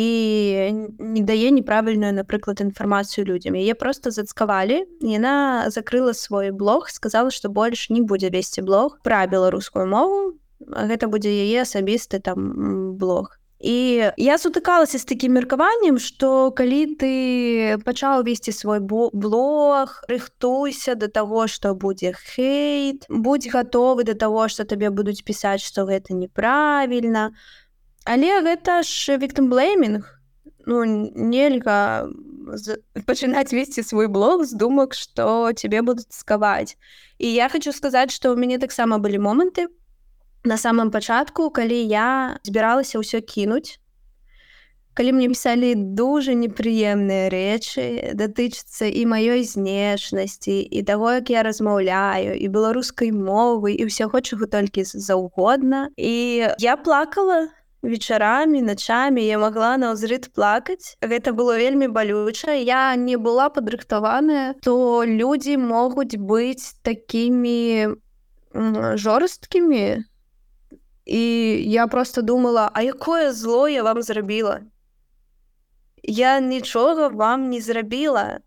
не 0.00 1.22
дае 1.22 1.50
неправільную 1.50 2.12
напрыклад 2.14 2.60
інфармацыю 2.60 3.26
людзям 3.26 3.58
яе 3.58 3.74
просто 3.74 4.10
зацкавалі 4.10 4.84
яна 5.02 5.70
закрыла 5.74 6.12
свой 6.12 6.50
блог 6.50 6.88
сказала 6.90 7.30
што 7.34 7.48
больш 7.48 7.90
не 7.90 8.02
будзе 8.02 8.30
весці 8.30 8.62
блог 8.62 9.00
пра 9.02 9.26
беларускую 9.26 9.86
мову. 9.86 10.38
Гэта 10.60 11.06
будзе 11.06 11.30
яе 11.30 11.62
асабісты 11.62 12.18
там 12.20 12.96
блог. 12.98 13.38
І 13.58 14.10
я 14.16 14.38
сутыкалася 14.38 14.98
з 15.02 15.04
такім 15.04 15.34
меркаваннем 15.34 15.98
што 15.98 16.54
калі 16.54 16.94
ты 16.94 17.12
пачаў 17.82 18.22
весці 18.22 18.54
свой 18.54 18.78
блог 18.78 19.98
рыхтуйся 20.06 20.94
до 20.94 21.10
таго 21.10 21.50
што 21.50 21.74
будзе 21.74 22.14
хейт 22.14 23.10
будь 23.10 23.50
гатовы 23.50 24.06
до 24.06 24.14
таго 24.14 24.46
што 24.46 24.62
табе 24.62 24.94
будуць 24.94 25.26
пісаць 25.26 25.66
што 25.66 25.90
гэта 25.90 26.14
неправільна 26.14 27.34
але 28.08 28.40
гэта 28.40 28.80
ж 28.88 29.18
віктым 29.20 29.52
блеймінг 29.52 30.08
ну 30.68 30.84
нельга 30.84 32.08
пачынаць 33.08 33.52
весці 33.52 33.84
свой 33.84 34.08
блог 34.08 34.44
з 34.48 34.56
думак 34.56 34.96
што 34.96 35.52
тебе 35.52 35.82
будуць 35.84 36.08
скаваць 36.16 36.76
і 37.18 37.28
я 37.32 37.48
хочу 37.52 37.74
сказаць 37.76 38.14
што 38.14 38.32
ў 38.32 38.40
мяне 38.40 38.56
таксама 38.62 38.96
былі 38.96 39.20
моманты 39.20 39.68
на 40.48 40.56
самом 40.56 40.90
пачатку 40.94 41.50
калі 41.50 41.76
я 41.76 42.40
збіралася 42.48 43.02
ўсё 43.02 43.20
кінуць 43.20 43.76
калі 44.98 45.12
мне 45.14 45.28
пісалі 45.30 45.74
дужа 45.98 46.32
непрыемныя 46.34 47.28
рэчы 47.30 48.16
датычыцца 48.18 48.88
і 48.88 49.04
маёй 49.12 49.44
знешнасці 49.44 50.56
і 50.64 50.82
таго 50.88 51.12
як 51.20 51.30
я 51.30 51.44
размаўляю 51.46 52.34
і 52.34 52.46
беларускай 52.48 53.12
мовы 53.12 53.76
і 53.76 53.86
ўсяго 53.92 54.24
чаго 54.24 54.48
толькі 54.48 54.88
заўгодна 54.88 55.92
і 55.94 56.48
я 56.58 56.74
плакала 56.80 57.46
вечарамі 57.82 58.62
начамі 58.62 59.22
я 59.22 59.38
могла 59.38 59.76
на 59.78 59.92
ўзрыт 59.94 60.32
плакаць 60.34 60.98
гэта 60.98 61.32
было 61.32 61.54
вельмі 61.58 61.88
балюча 61.88 62.52
я 62.58 62.96
не 62.96 63.16
была 63.16 63.48
падрыхтаваная 63.54 64.58
то 64.62 65.04
людзі 65.06 65.56
могуць 65.62 66.18
быць 66.18 66.74
такімі 66.82 67.94
жорсткімі 68.98 70.02
і 71.06 71.22
я 71.70 71.86
просто 71.86 72.22
думала 72.22 72.70
а 72.74 72.82
якое 72.82 73.32
зло 73.32 73.68
я 73.68 73.82
вам 73.82 74.02
зрабіла 74.02 74.60
я 76.02 76.40
нічога 76.40 77.08
вам 77.08 77.48
не 77.48 77.60
зрабіла 77.60 78.42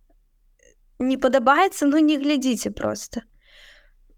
не 0.99 1.17
падабаецца 1.17 1.87
ну 1.87 2.03
не 2.03 2.19
глядзіце 2.19 2.71
просто 2.71 3.23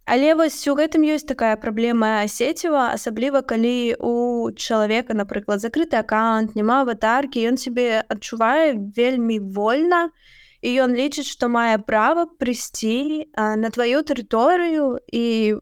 Але 0.06 0.34
вось 0.36 0.60
у 0.68 0.76
гэтым 0.76 1.06
ёсць 1.08 1.24
такая 1.24 1.56
праблема 1.56 2.28
сеціва 2.28 2.92
асабліва 2.92 3.39
калі 3.39 3.96
у 4.04 4.52
чалавека 4.52 5.16
напрыклад 5.16 5.63
закрыты 5.63 5.96
аккаунт 5.96 6.60
няма 6.60 6.84
аватаркі 6.84 7.48
ён 7.48 7.56
себе 7.56 8.04
адчувае 8.12 8.76
вельмі 8.98 9.39
вольна 9.39 10.12
і 10.60 10.76
ён 10.84 10.92
лічыць 10.92 11.32
што 11.32 11.48
мае 11.48 11.80
права 11.80 12.28
прыйсці 12.28 13.32
на 13.38 13.72
тваю 13.72 14.04
тэрыторыю 14.04 15.00
і 15.08 15.56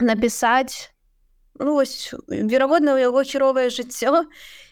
напісаць 0.00 0.96
ну, 1.60 1.76
верагодна 2.28 2.96
у 2.96 3.00
яго 3.04 3.20
хіровае 3.20 3.68
жыццё 3.68 4.24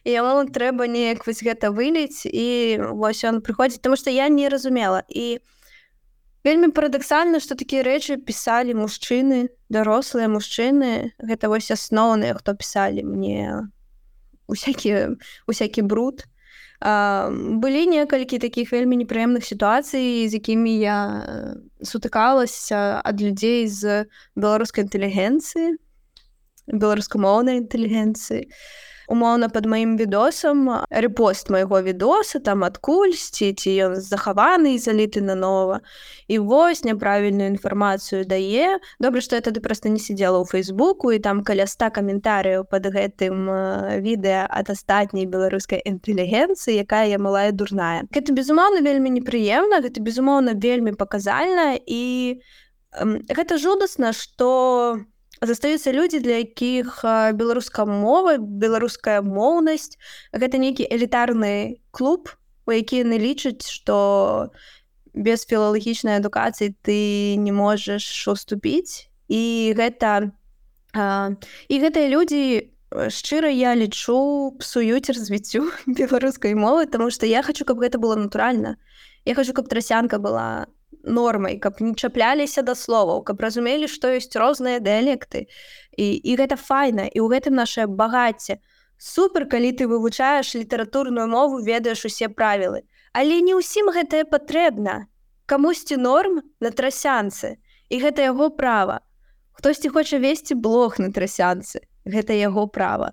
і 0.04 0.10
яму 0.10 0.48
трэба 0.48 0.88
неяк 0.88 1.28
вось 1.28 1.44
гэта 1.44 1.68
выліць 1.68 2.24
і 2.24 2.80
вось 2.96 3.24
он 3.28 3.44
прыходзіць 3.44 3.84
тому 3.84 3.96
што 3.96 4.08
я 4.08 4.28
не 4.28 4.48
разумела. 4.48 5.04
І 5.08 5.40
у 5.40 5.54
вельмі 6.44 6.70
парадаксальна 6.76 7.40
што 7.40 7.56
такія 7.56 7.82
рэчы 7.82 8.20
пісалі 8.20 8.76
мужчыны 8.78 9.48
дарослыя 9.72 10.28
мужчыны. 10.28 11.16
Гэта 11.18 11.48
вось 11.48 11.72
асноўныя 11.72 12.36
хто 12.38 12.54
пісалі 12.54 13.02
мне 13.02 13.72
усякі 14.46 15.16
усякі 15.48 15.82
бруд. 15.82 16.24
А, 16.84 17.30
былі 17.32 17.86
некалькі 17.88 18.38
такіх 18.38 18.72
вельмі 18.72 19.00
непрыемных 19.00 19.44
сітуацый 19.46 20.28
з 20.28 20.32
якімі 20.36 20.72
я 20.78 20.98
сутыкалася 21.80 23.00
ад 23.00 23.16
людзей 23.24 23.64
з 23.68 24.04
беларускай 24.36 24.84
інтэлігенцыі 24.84 25.80
беларускамоўнай 26.68 27.60
інтэлігенцыі 27.64 28.48
умоўна 29.08 29.48
под 29.48 29.66
маім 29.66 29.96
відосам 29.96 30.86
рэпост 30.90 31.50
майго 31.50 31.82
відоса 31.82 32.40
там 32.40 32.64
адкульсьці 32.64 33.52
ці 33.52 33.70
ён 33.88 33.94
захаваны 34.00 34.74
і 34.74 34.82
заліты 34.82 35.20
на 35.20 35.34
нова. 35.34 35.80
І 36.28 36.38
вось 36.38 36.84
няправільную 36.84 37.48
інфармацыю 37.54 38.24
дае. 38.24 38.80
Добра 39.00 39.20
што 39.20 39.36
я 39.36 39.44
тады 39.44 39.60
проста 39.60 39.88
не 39.88 40.00
сидзела 40.00 40.40
ў 40.40 40.48
фейсбуку 40.48 41.12
і 41.12 41.18
там 41.18 41.44
каля 41.44 41.68
ста 41.68 41.90
каментарыяў 41.90 42.64
под 42.64 42.88
гэтым 42.88 43.48
відэа 44.00 44.48
ад 44.48 44.70
астатняй 44.70 45.28
беларускай 45.28 45.82
інтэлігенцыі 45.84 46.80
якая 46.80 47.06
я 47.12 47.18
малая 47.18 47.52
дурная. 47.52 48.08
Гэта 48.10 48.32
безумоўна 48.32 48.80
вельмі 48.80 49.10
непрыемна 49.20 49.84
гэта 49.84 50.00
безумоўна 50.00 50.56
вельмі 50.56 50.96
паказальна 50.96 51.76
і 51.76 52.40
гэта 53.28 53.58
жудасна 53.58 54.12
что 54.12 55.00
застаюцца 55.40 55.92
людзі 55.92 56.20
для 56.20 56.42
якіх 56.44 57.02
беларуска 57.34 57.86
мова 57.88 58.36
беларуская 58.38 59.22
моўнасць 59.22 59.98
гэта 60.32 60.58
нейкі 60.58 60.86
элітарны 60.90 61.80
клуб 61.90 62.30
у 62.66 62.72
які 62.72 63.02
яны 63.04 63.18
лічаць 63.18 63.66
што 63.66 64.52
без 65.14 65.46
філалагічнай 65.46 66.18
адукацыі 66.18 66.74
ты 66.82 67.34
не 67.38 67.52
можаш 67.52 68.06
уступіць 68.28 69.10
і 69.28 69.74
гэта 69.78 70.30
а, 70.94 71.34
і 71.68 71.74
гэтыя 71.80 72.10
людзі 72.10 72.74
шчыра 72.94 73.50
я 73.50 73.74
лічу 73.74 74.54
псуюць 74.58 75.10
развіццю 75.10 75.70
беларускай 75.86 76.54
мовы 76.54 76.86
тому 76.86 77.10
что 77.10 77.26
я 77.26 77.42
хочу 77.42 77.64
каб 77.64 77.78
гэта 77.78 77.98
было 77.98 78.14
натуральна. 78.14 78.76
Я 79.24 79.34
хочу 79.34 79.52
каб 79.52 79.68
трасянка 79.68 80.18
была 80.18 80.66
нормай 81.06 81.58
каб 81.58 81.80
не 81.80 81.94
чапляліся 81.94 82.62
да 82.62 82.74
словаў 82.74 83.22
каб 83.28 83.40
разумелі 83.40 83.88
што 83.88 84.12
ёсць 84.16 84.34
розныя 84.34 84.80
дыялекты 84.80 85.46
і, 85.96 86.06
і 86.16 86.36
гэта 86.40 86.56
файна 86.56 87.06
і 87.06 87.18
ў 87.20 87.26
гэтым 87.36 87.54
наше 87.60 87.86
багацце 87.86 88.58
супер 88.98 89.48
калі 89.48 89.72
ты 89.78 89.86
вывучаеш 89.86 90.54
літаратурную 90.58 91.28
мову 91.28 91.62
ведаеш 91.62 92.04
усе 92.10 92.28
правілы 92.28 92.84
але 93.14 93.40
не 93.46 93.54
ўсім 93.54 93.94
гэтае 93.94 94.26
патрэбна. 94.26 95.06
Камусьці 95.46 95.96
норм 96.00 96.40
на 96.60 96.70
трасянцы 96.74 97.56
і 97.92 97.96
гэта 98.02 98.26
яго 98.32 98.50
права. 98.50 99.00
Хтосьці 99.54 99.92
хоча 99.94 100.18
весці 100.18 100.58
блог 100.58 100.98
на 100.98 101.12
трасянцы 101.14 101.84
гэта 102.04 102.34
яго 102.34 102.66
права 102.66 103.12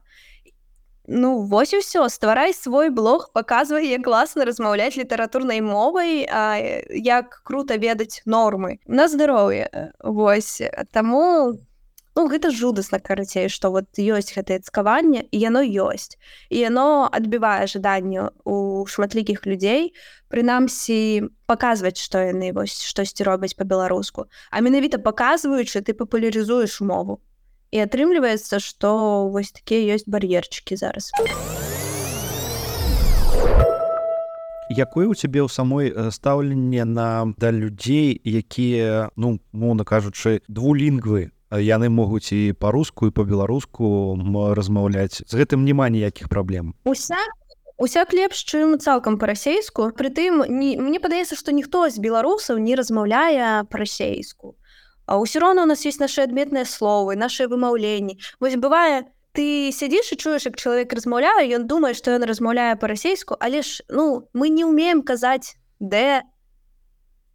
Ну 1.08 1.42
вось 1.50 1.74
і 1.74 1.82
ўсё 1.82 2.06
стварай 2.14 2.54
свой 2.54 2.94
блог 2.94 3.32
паказвай 3.34 3.90
як 3.90 4.06
класна 4.06 4.46
размаўляць 4.46 4.98
літаратурнай 4.98 5.62
мовай 5.62 6.28
а, 6.30 6.58
як 6.94 7.42
круто 7.44 7.76
ведаць 7.76 8.22
нормы. 8.26 8.80
На 8.86 9.08
здароўе 9.08 9.94
Вось. 10.00 10.62
Таму 10.92 11.58
ну, 12.16 12.28
гэта 12.28 12.52
жудасна 12.52 13.00
карацей 13.00 13.50
што 13.50 13.72
вот 13.72 13.88
ёсць 13.98 14.36
гэтае 14.36 14.60
цкаванне 14.60 15.26
і 15.32 15.38
яно 15.40 15.64
ёсць 15.64 16.20
і 16.50 16.60
яно 16.60 17.08
адбівае 17.08 17.68
жаданню 17.72 18.30
у 18.44 18.86
шматлікіх 18.86 19.46
людзей 19.48 19.94
прынамсі 20.28 21.32
паказваць 21.48 21.98
што 21.98 22.22
яны 22.30 22.52
вось 22.54 22.78
штосьці 22.84 23.24
робяць 23.24 23.56
па-беларуску 23.56 24.28
а 24.52 24.62
менавіта 24.62 25.00
паказваючы 25.00 25.82
ты 25.82 25.96
папулярызуеш 25.96 26.82
мову 26.84 27.22
і 27.72 27.80
атрымліваецца 27.80 28.60
што 28.60 28.92
вось 29.32 29.56
такія 29.56 29.96
ёсць 29.96 30.08
бар'ерчыкі 30.08 30.76
зараз. 30.76 31.12
Якое 34.72 35.08
у 35.08 35.16
цябе 35.16 35.44
ў 35.44 35.50
самой 35.52 35.92
стаўленне 36.12 36.84
на 36.88 37.32
да 37.40 37.52
людзей 37.52 38.16
якія 38.16 39.12
ну 39.16 39.40
моўна 39.52 39.84
кажучы 39.84 40.44
двулінгвы? 40.48 41.32
Яны 41.52 41.92
могуць 41.92 42.32
і 42.32 42.56
па-руску 42.56 43.12
і 43.12 43.16
па-беларуску 43.16 44.16
размаўляць. 44.56 45.24
З 45.28 45.34
гэтым 45.36 45.68
няма 45.68 45.92
ніякіх 45.92 46.32
праблем. 46.32 46.76
Уся 46.88 47.20
Усяк 47.82 48.14
лепш 48.14 48.46
чым 48.46 48.78
цалкам 48.78 49.18
па-расейску. 49.18 49.90
Прытым 49.98 50.46
мне 50.46 51.00
падаецца 51.02 51.34
што 51.34 51.50
ніхто 51.50 51.90
з 51.90 51.98
беларусаў 51.98 52.62
не 52.62 52.78
размаўляе 52.78 53.66
па-расейску 53.74 54.54
А 55.12 55.20
ўсё 55.20 55.44
роўна 55.44 55.64
у 55.64 55.68
нас 55.68 55.84
есть 55.84 56.00
наши 56.00 56.24
адметныя 56.24 56.64
словы 56.64 57.20
наши 57.20 57.44
вымаўленні 57.52 58.16
вось 58.40 58.56
бывае 58.56 59.12
ты 59.36 59.68
сядзіш 59.76 60.16
і 60.16 60.16
чуеш 60.16 60.48
як 60.48 60.56
чалавек 60.56 60.96
размаўляе 60.96 61.52
ён 61.60 61.68
думае 61.68 61.92
што 62.00 62.16
ён 62.16 62.24
размаўляе 62.24 62.80
па-расейску 62.80 63.36
але 63.36 63.60
ж 63.60 63.84
ну 63.92 64.32
мы 64.32 64.48
не 64.48 64.64
умеем 64.64 65.04
казаць 65.04 65.60
де 65.84 66.24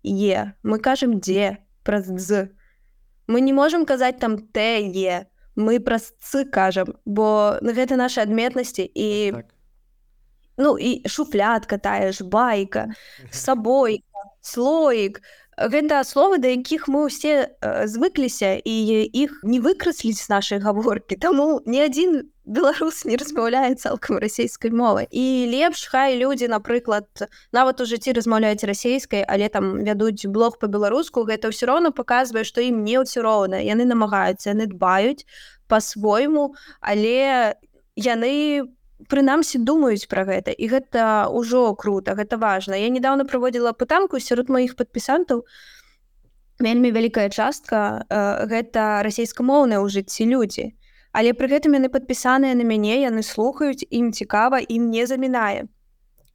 е 0.09 0.57
мы 0.65 0.81
кажам 0.81 1.21
дзе 1.21 1.61
праз 1.85 2.09
з 2.09 2.49
мы 3.29 3.45
не 3.45 3.53
можемм 3.53 3.85
казаць 3.85 4.17
там 4.25 4.41
те 4.57 4.81
е 4.81 5.29
мы 5.53 5.77
праз 5.77 6.17
цы 6.17 6.49
кажам 6.49 6.97
бо 7.05 7.61
гэта 7.61 8.01
наши 8.01 8.25
адметнасці 8.25 8.89
і 8.89 9.33
так. 9.37 9.53
ну 10.57 10.79
і 10.81 11.05
шуфлятка 11.05 11.77
тая 11.77 12.13
ж 12.13 12.25
байка 12.25 12.89
сабой 13.31 14.01
слоік 14.41 15.21
гэта 15.57 16.05
словы 16.05 16.39
да 16.39 16.53
якіх 16.53 16.89
мы 16.89 17.09
ўсе 17.09 17.49
э, 17.49 17.89
звыкліся 17.89 18.61
і 18.61 18.75
іх 19.09 19.41
не 19.43 19.61
выкрасліць 19.61 20.21
з 20.21 20.29
нашай 20.29 20.61
гаворкі. 20.61 21.17
Таму 21.17 21.65
ні 21.65 21.81
адзін 21.89 22.29
беларус 22.45 23.05
не 23.09 23.17
размаўляе 23.17 23.75
цалкам 23.75 24.21
расійскай 24.21 24.71
мовы. 24.71 25.09
І 25.11 25.49
лепш 25.49 25.89
хай 25.89 26.21
людзі 26.21 26.53
напрыклад 26.53 27.09
нават 27.57 27.81
у 27.81 27.89
жыцці 27.89 28.13
размаўляюць 28.13 28.69
расійскай 28.69 29.25
але 29.25 29.49
там 29.49 29.81
вядуць 29.81 30.29
блог 30.29 30.61
по-беларуску 30.61 31.25
гэта 31.25 31.49
ўсё 31.49 31.73
роўна 31.73 31.91
паказвае 31.91 32.45
што 32.45 32.61
ім 32.61 32.85
не 32.85 33.01
ўсё 33.01 33.25
роўна 33.25 33.65
яны 33.65 33.89
намагаюцца 33.89 34.53
яны 34.53 34.69
дбаюць 34.69 35.25
по-свойму 35.67 36.53
але 36.85 37.57
яны 37.97 38.69
прынамсі 39.05 39.61
думаюць 39.61 40.09
пра 40.09 40.25
гэта 40.25 40.53
і 40.57 40.69
гэта 40.73 41.29
ўжо 41.29 41.75
круто 41.75 42.17
гэта 42.17 42.41
важна. 42.41 42.77
Я 42.81 42.89
недавно 42.89 43.25
праводзіла 43.25 43.73
пытанку 43.73 44.21
сярод 44.21 44.49
маіх 44.49 44.77
падпісантаў. 44.77 45.45
Вельмі 46.59 46.91
вялікая 46.91 47.29
частка 47.29 48.07
э, 48.09 48.47
гэта 48.49 49.05
расійскамоўныя 49.05 49.85
ў 49.85 49.89
жыцці 49.93 50.25
людзі. 50.25 50.73
Але 51.13 51.37
пры 51.37 51.49
гэтым 51.53 51.77
яны 51.77 51.93
падпісаныя 51.93 52.57
на 52.57 52.65
мяне 52.65 53.01
яны 53.05 53.23
слухаюць 53.23 53.85
ім 53.91 54.13
цікава 54.13 54.65
ім 54.65 54.89
не 54.91 55.05
замінае. 55.07 55.69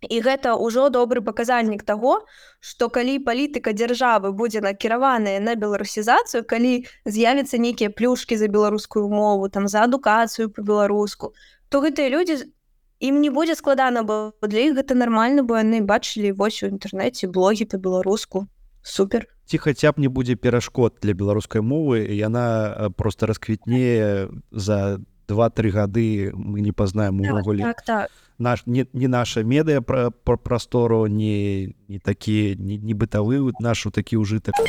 І 0.01 0.17
гэта 0.25 0.53
ўжо 0.57 0.89
добры 0.89 1.21
паказальнік 1.21 1.81
таго 1.85 2.25
што 2.61 2.89
калі 2.89 3.17
палітыка 3.25 3.73
дзяржавы 3.73 4.33
будзе 4.33 4.61
накіраваная 4.61 5.37
на 5.41 5.53
беларусізацыю 5.57 6.45
калі 6.45 6.85
з'явяцца 7.05 7.57
нейкія 7.57 7.89
плюшкі 7.89 8.37
за 8.37 8.49
беларускую 8.49 9.09
мову 9.09 9.49
там 9.49 9.67
за 9.67 9.85
адукацыю 9.89 10.49
по-беларуску 10.49 11.33
то 11.71 11.79
гэтыя 11.79 12.11
людзі 12.11 12.51
ім 12.99 13.21
не 13.23 13.31
будзе 13.31 13.55
складана 13.55 14.03
бо 14.03 14.35
для 14.43 14.67
іх 14.67 14.75
гэта 14.77 14.93
нармальна 14.99 15.43
бо 15.47 15.57
яны 15.57 15.79
бачылі 15.81 16.35
вось 16.35 16.59
у 16.63 16.69
інтэрнэце 16.69 17.31
блогі 17.31 17.65
по-беларуску 17.71 18.45
супер 18.83 19.25
ці 19.47 19.57
хаця 19.57 19.95
б 19.95 20.03
не 20.03 20.11
будзе 20.11 20.35
перашкод 20.35 20.99
для 21.01 21.15
беларускай 21.15 21.63
мовы 21.63 22.03
яна 22.11 22.91
просто 22.99 23.25
расквітнее 23.25 24.27
за 24.51 24.99
два-тры 25.31 25.71
гады 25.71 26.31
мы 26.35 26.59
не 26.59 26.75
пазнаем 26.75 27.23
увогуле 27.23 27.63
так, 27.63 27.83
так, 27.87 28.09
так. 28.09 28.11
наш 28.37 28.67
не, 28.67 28.85
не 28.91 29.07
наша 29.07 29.43
медыя 29.43 29.81
пра 29.81 30.11
пра 30.11 30.35
прастору 30.35 31.07
не 31.07 31.73
не 31.87 31.99
такі 31.99 32.55
не, 32.59 32.77
не 32.77 32.93
бытавы 32.93 33.39
нашу 33.63 33.91
такі 33.91 34.19
ўжытак 34.19 34.59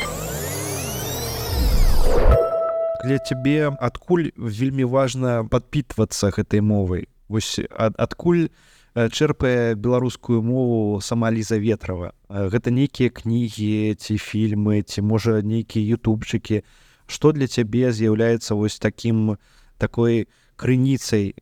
для 3.03 3.19
цябе 3.19 3.71
адкуль 3.79 4.31
вельмі 4.37 4.87
важна 4.87 5.43
падпітвацца 5.43 6.31
гэтай 6.31 6.61
мовай 6.63 7.07
вось 7.27 7.59
ад, 7.75 7.95
адкуль 7.99 8.47
чэрпае 8.95 9.75
беларускую 9.75 10.41
мову 10.45 11.01
сама 11.01 11.31
ліза 11.33 11.57
ветрова? 11.57 12.13
Гэта 12.29 12.71
нейкія 12.71 13.09
кнігі 13.09 13.97
ці 13.97 14.17
фільмы 14.17 14.81
ці 14.87 15.01
можа 15.01 15.41
нейкія 15.41 15.97
ютубчыкі 15.97 16.63
что 17.07 17.31
для 17.31 17.47
цябе 17.47 17.91
з'яўляецца 17.91 18.55
вось 18.55 18.79
таким 18.79 19.37
такой 19.77 20.27
крыніцай 20.55 21.35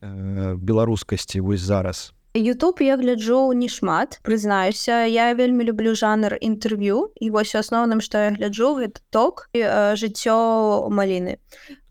беларускасці 0.58 1.40
вось 1.40 1.60
зараз 1.60 2.12
YouTube 2.34 2.80
я 2.80 2.96
гляджу 2.96 3.52
не 3.52 3.68
шмат 3.68 4.20
прызнаюся 4.24 5.04
я 5.04 5.34
вельмі 5.34 5.64
люблю 5.68 5.94
жанр 5.94 6.38
інтэрв'ю 6.40 7.12
і 7.20 7.30
вось 7.30 7.54
асноўным 7.54 8.00
што 8.00 8.24
я 8.24 8.30
гляджу 8.32 8.74
гэта 8.80 9.04
ток 9.10 9.48
жыццё 9.52 10.88
маліны 10.88 11.36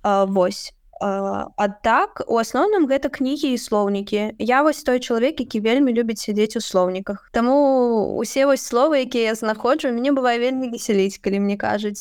восьось 0.03 0.73
А 1.01 1.67
так 1.81 2.21
у 2.27 2.37
асноўным 2.37 2.85
гэта 2.85 3.09
кнігі 3.09 3.49
і 3.53 3.57
слоўнікі 3.57 4.37
я 4.37 4.61
вось 4.61 4.83
той 4.85 5.01
чалавек 5.01 5.41
які 5.41 5.59
вельмі 5.59 5.93
любіць 5.97 6.21
сядзець 6.21 6.55
у 6.57 6.61
слоўніках 6.61 7.29
Таму 7.33 8.17
усе 8.21 8.45
вось 8.45 8.61
словы 8.61 9.01
якія 9.01 9.33
я 9.33 9.35
знаходжу 9.35 9.89
мне 9.89 10.13
бывае 10.13 10.37
вельмі 10.37 10.69
весяліць 10.69 11.17
калі 11.17 11.41
мне 11.41 11.57
кажуць 11.57 11.97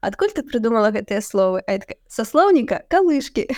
адкуль 0.00 0.30
ты 0.30 0.46
прыдумала 0.46 0.94
гэтыя 0.94 1.18
словы 1.18 1.66
са 2.06 2.22
слоўніка 2.22 2.86
калышкі 2.86 3.50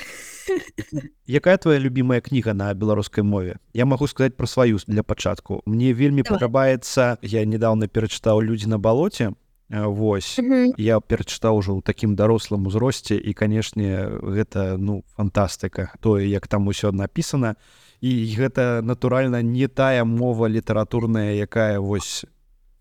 якая 1.29 1.57
твоя 1.61 1.79
любимая 1.79 2.21
кніга 2.25 2.55
на 2.55 2.73
беларускай 2.75 3.23
мове? 3.25 3.61
Я 3.77 3.85
магу 3.85 4.09
сказаць 4.09 4.35
пра 4.35 4.47
сваю 4.47 4.81
для 4.87 5.05
пачатку 5.05 5.61
мне 5.67 5.93
вельмі 5.93 6.25
падабаецца 6.25 7.21
я 7.21 7.45
недавно 7.45 7.85
перачытаў 7.85 8.41
людзі 8.41 8.73
на 8.73 8.79
балоце 8.79 9.37
Вось. 9.71 10.35
Я 10.83 10.99
перачытаў 10.99 11.63
ужо 11.63 11.79
ў 11.79 11.87
такім 11.87 12.19
дарослым 12.19 12.67
узросце 12.67 13.15
і 13.15 13.31
канешне 13.39 14.03
гэта 14.19 14.75
ну 14.75 15.07
фантастыка 15.15 15.95
тое 16.03 16.27
як 16.27 16.51
там 16.51 16.67
усё 16.67 16.91
напісана 16.91 17.55
і 18.03 18.11
гэта 18.35 18.83
натуральна 18.83 19.47
не 19.47 19.71
тая 19.71 20.03
мова 20.03 20.51
літаратурная 20.51 21.39
якая 21.39 21.79
вось 21.79 22.27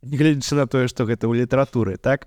гледзячы 0.01 0.57
на 0.57 0.65
тое 0.65 0.89
што 0.89 1.05
гэта 1.05 1.29
ў 1.29 1.45
літаратуры 1.45 2.01
так? 2.01 2.25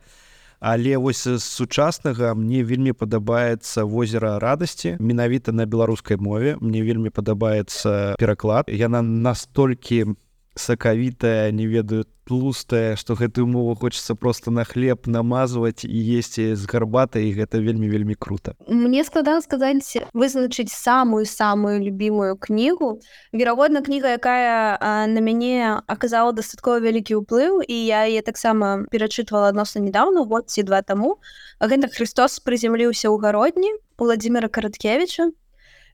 Але 0.62 0.94
вось 0.94 1.26
з 1.26 1.42
сучаснага 1.42 2.30
мне 2.38 2.62
вельмі 2.62 2.94
падабаецца 2.94 3.82
возера 3.82 4.38
радасці 4.38 4.94
менавіта 5.02 5.50
на 5.50 5.66
беларускай 5.66 6.22
мове. 6.22 6.54
Мне 6.62 6.86
вельмі 6.86 7.10
падабаецца 7.10 8.14
пераклад. 8.14 8.70
Яна 8.70 9.02
настолькі 9.02 10.14
сакавітая 10.54 11.50
не 11.50 11.66
ведаю 11.66 12.04
тлустая 12.24 12.94
што 12.96 13.14
гэтую 13.18 13.46
мову 13.46 13.74
хочется 13.74 14.14
просто 14.14 14.50
на 14.50 14.64
хлеб 14.64 15.06
намазваць 15.06 15.84
і 15.84 15.98
есці 16.18 16.54
з 16.54 16.62
гарбатай 16.70 17.28
і 17.28 17.34
гэта 17.34 17.58
вельмі 17.58 17.88
вельмі 17.88 18.14
круто. 18.14 18.54
Мне 18.68 19.04
складана 19.04 19.42
сказаць 19.42 19.98
вызначыць 20.14 20.70
самую 20.70 21.26
самую 21.26 21.80
любимую 21.82 22.36
кнігу 22.36 23.00
верагодна 23.32 23.82
кніга 23.82 24.14
якая 24.14 24.78
а, 24.78 25.06
на 25.06 25.20
мяне 25.20 25.82
аказала 25.86 26.32
дастаткова 26.32 26.78
вялікі 26.78 27.18
ўплыў 27.24 27.64
і 27.66 27.76
я 27.88 28.06
яе 28.06 28.22
таксама 28.22 28.86
перачытвала 28.92 29.48
адносна 29.50 29.80
недавно 29.80 30.24
вот 30.24 30.50
ці 30.50 30.62
два 30.62 30.82
таму 30.82 31.18
гэта 31.60 31.90
Христос 31.90 32.38
прызямліўся 32.40 33.10
ў 33.10 33.18
гародні 33.18 33.72
владимира 33.98 34.48
караткевича 34.48 35.32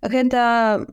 гэта 0.02 0.84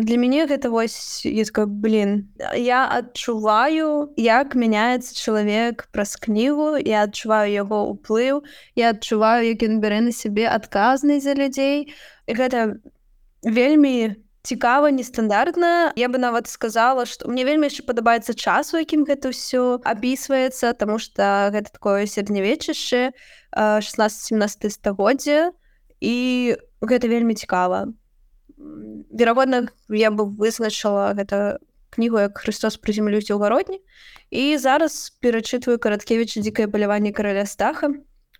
для 0.00 0.16
мяне 0.16 0.46
гэта 0.46 0.70
вось 0.70 1.26
ка 1.52 1.66
блин 1.66 2.32
я 2.56 2.86
адчуваю 2.88 4.12
як 4.16 4.54
мяняецца 4.54 5.14
чалавек 5.14 5.86
праз 5.92 6.16
кнігу 6.16 6.76
я 6.80 7.04
адчуваю 7.08 7.52
яго 7.52 7.78
ўплыў 7.92 8.42
я 8.76 8.90
адчуваю 8.96 9.46
як 9.46 9.62
ён 9.66 9.78
бярэ 9.84 10.00
на 10.08 10.12
сябе 10.12 10.48
адказнасць 10.48 11.24
за 11.28 11.36
людзей 11.36 11.92
і 12.26 12.32
гэта 12.32 12.80
вельмі 13.44 14.16
цікава 14.42 14.90
нестандартна 14.90 15.92
я 15.96 16.08
бы 16.08 16.18
нават 16.18 16.48
сказала 16.48 17.04
што 17.04 17.28
мне 17.28 17.44
вельмі 17.44 17.68
яшчэ 17.68 17.84
падабаецца 17.84 18.32
час 18.32 18.72
у 18.72 18.80
якім 18.80 19.04
гэта 19.04 19.34
ўсё 19.36 19.84
апісваецца 19.84 20.72
тому 20.80 20.96
что 20.98 21.52
гэта 21.52 21.68
такое 21.68 22.08
сярэднявечышча 22.08 23.12
16-17 23.52 24.70
стагоддзя 24.70 25.52
і 26.00 26.16
гэта 26.80 27.04
вельмі 27.08 27.36
цікава 27.36 27.92
верагодна 29.10 29.68
я 29.88 30.10
бы 30.10 30.24
вызначыла 30.24 31.12
гэта 31.14 31.58
кнігу 31.90 32.20
як 32.22 32.38
Христос 32.38 32.78
прыземлюся 32.78 33.34
ў 33.34 33.42
гародні 33.42 33.78
і 34.30 34.56
зараз 34.58 35.16
перачытваю 35.24 35.78
караткевіча 35.82 36.40
дзікае 36.40 36.70
паляванне 36.70 37.12
караля 37.12 37.46
стаха 37.46 37.90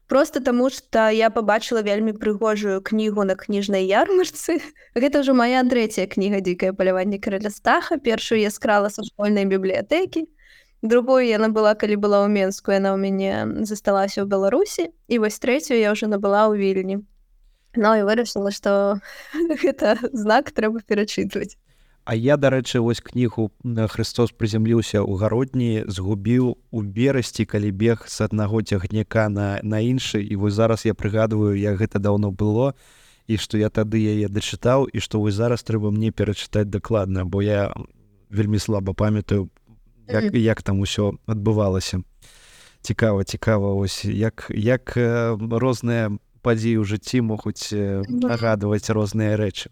просто 0.07 0.41
таму 0.41 0.71
что 0.71 1.11
я 1.11 1.31
побачыла 1.31 1.83
вельмі 1.83 2.13
прыгожую 2.15 2.81
кнігу 2.83 3.25
на 3.25 3.35
кніжнай 3.35 3.87
ярмарцы 3.87 4.63
гэта 4.95 5.23
ўжо 5.27 5.35
моя 5.35 5.67
трэцяя 5.67 6.07
кніга 6.07 6.41
дзікае 6.41 6.73
паляванне 6.73 7.19
караля 7.19 7.51
стаха 7.51 7.99
першую 7.99 8.41
я 8.41 8.51
скрала 8.51 8.91
са 8.91 9.03
школьнай 9.03 9.47
бібліятэкі 9.51 10.27
другую 10.83 11.27
яна 11.27 11.51
была 11.51 11.75
калі 11.75 11.99
была 12.01 12.25
ў 12.25 12.29
менску 12.31 12.73
яна 12.73 12.95
ў 12.95 12.99
мяне 13.03 13.67
засталася 13.67 14.23
ў 14.23 14.31
беларусі 14.31 14.91
і 15.11 15.19
вось 15.19 15.43
трэцюю 15.43 15.83
я 15.83 15.93
ўжо 15.93 16.07
набыла 16.07 16.47
ў 16.49 16.57
вільні 16.57 17.03
Ну 17.77 17.95
і 17.95 18.03
вырашыла, 18.07 18.51
што 18.51 18.99
гэта 19.35 19.99
знак 20.13 20.51
трэба 20.51 20.83
перачытваць. 20.87 21.57
А 22.05 22.17
я, 22.17 22.37
дарэчы, 22.37 22.81
вось 22.81 23.01
кнігу 23.05 23.53
Христос 23.63 24.33
прызямліўся 24.33 25.05
ў 25.05 25.15
гародні, 25.21 25.85
згубіў 25.87 26.57
у 26.71 26.79
берасці, 26.83 27.45
калі 27.45 27.71
бег 27.71 28.09
з 28.09 28.27
аднаго 28.27 28.63
цягніка 28.63 29.29
на, 29.29 29.61
на 29.63 29.79
іншы. 29.79 30.19
І 30.25 30.35
вось 30.37 30.57
зараз 30.57 30.89
я 30.89 30.95
прыгадваю, 30.95 31.55
як 31.55 31.79
гэта 31.79 32.01
даўно 32.01 32.33
было 32.33 32.75
і 33.31 33.37
што 33.39 33.61
я 33.61 33.71
тады 33.71 34.01
яе 34.03 34.27
дачытаў 34.27 34.91
і 34.91 34.99
што 34.99 35.21
вось 35.23 35.39
зараз 35.39 35.63
трэба 35.63 35.95
мне 35.95 36.11
перачытаць 36.11 36.67
дакладна, 36.67 37.23
бо 37.23 37.43
я 37.43 37.71
вельмі 38.27 38.59
слаба 38.59 38.93
памятаю, 38.93 39.51
як, 40.09 40.35
як 40.35 40.63
там 40.63 40.81
усё 40.83 41.15
адбывалася. 41.31 42.03
Цікава, 42.83 43.25
цікава, 43.25 43.75
ось, 43.75 44.05
як, 44.05 44.51
як 44.51 44.97
розныя 45.39 46.11
падзеі 46.43 46.81
ў 46.81 46.85
жыцці 46.89 47.21
могуць 47.27 47.73
нагадваць 48.09 48.89
розныя 48.91 49.37
рэчы. 49.41 49.71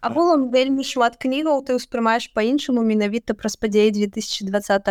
Агулам 0.00 0.50
вельмі 0.54 0.86
шмат 0.86 1.18
кнігаў 1.18 1.64
ты 1.66 1.74
ўспрымаеш 1.74 2.30
по-іншаму 2.30 2.84
менавіта 2.86 3.34
праз 3.34 3.58
падзеі 3.58 3.90
2020 3.90 4.86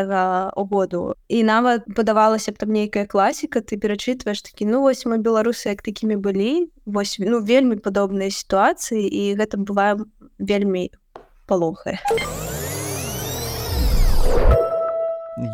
году. 0.67 1.15
І 1.31 1.43
нават 1.47 1.87
падавалася 1.95 2.51
б 2.51 2.59
там 2.59 2.75
нейкая 2.75 3.07
класіка 3.07 3.63
ты 3.63 3.79
перачытваеш 3.79 4.43
такі 4.43 4.67
ну 4.67 4.83
вось 4.83 5.07
мы 5.07 5.23
беларусы 5.23 5.71
як 5.71 5.81
такімі 5.81 6.19
былі 6.19 6.67
вось 6.83 7.15
ну 7.23 7.39
вельмі 7.39 7.79
падобныя 7.79 8.27
сітуацыі 8.27 9.07
і 9.07 9.39
гэта 9.39 9.55
бывае 9.55 9.95
вельмі 10.39 10.91
палохае. 11.47 12.03
а 12.03 12.56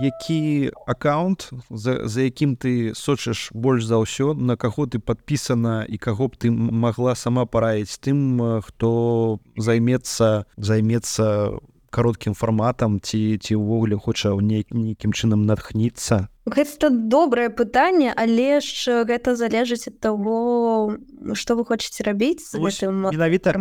які 0.02 0.72
аккаунт 0.88 1.50
за, 1.70 2.08
за 2.08 2.22
якім 2.22 2.56
ты 2.56 2.96
сочыш 2.96 3.52
больш 3.52 3.84
за 3.84 4.00
ўсё 4.00 4.34
на 4.34 4.56
каго 4.56 4.88
ты 4.88 5.00
подпісана 5.00 5.84
і 5.84 5.98
каго 5.98 6.28
б 6.28 6.40
ты 6.40 6.52
могла 6.52 7.16
сама 7.16 7.46
параіць 7.46 8.00
тым 8.00 8.40
хто 8.64 9.40
займецца 9.58 10.48
займецца 10.58 11.60
кароткім 11.94 12.34
фарматам 12.34 12.98
ці 13.04 13.38
ці 13.38 13.60
ўвогуле 13.60 14.00
хоча 14.02 14.34
ў 14.34 14.42
ней 14.42 14.64
нейкім 14.74 15.14
чынам 15.14 15.46
натхніцца. 15.46 16.28
Гэта 16.50 16.90
добрае 16.90 17.54
пытанне 17.54 18.10
але 18.16 18.60
ж 18.66 19.06
гэта 19.06 19.38
залежыць 19.38 19.92
ад 19.92 20.00
таго 20.00 20.98
што 21.38 21.60
вы 21.60 21.68
хочаце 21.70 22.08
рабіць 22.08 22.42
менавіта 22.58 23.54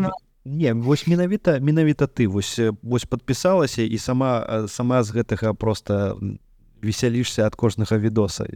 Не 0.45 0.73
вось 0.73 1.07
менавіта 1.07 1.61
менавіта 1.61 2.07
ты 2.07 2.27
вось 2.27 2.61
вось 2.83 3.05
подпісалася 3.05 3.83
і 3.83 3.99
сама 3.99 4.67
сама 4.69 5.03
з 5.03 5.15
гэтага 5.15 5.55
просто 5.55 6.19
весялішся 6.83 7.47
ад 7.47 7.55
кожнага 7.55 7.99
відоса. 7.99 8.47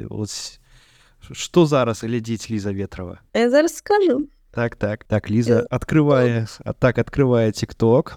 Что 1.33 1.67
зараз 1.67 2.03
глядзіць 2.03 2.51
ліза 2.51 2.73
ветрова 2.73 3.21
я 3.35 3.51
зараз 3.51 3.77
скажу. 3.77 4.27
Так 4.51 4.77
так 4.77 5.05
так 5.05 5.31
ліза 5.31 5.67
открывае 5.71 6.47
а 6.65 6.73
так 6.73 6.99
открывае 6.99 7.53
тикток. 7.53 8.17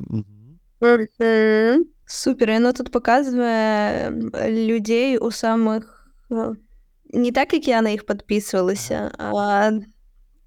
Супер 2.05 2.49
яно 2.49 2.73
тут 2.73 2.89
показывае 2.89 4.09
людзей 4.49 5.17
у 5.17 5.29
самых 5.29 6.09
не 7.13 7.31
так 7.31 7.53
як 7.53 7.67
я 7.67 7.81
на 7.81 7.89
іх 7.89 8.05
подписывалася 8.05 9.11
а 9.17 9.71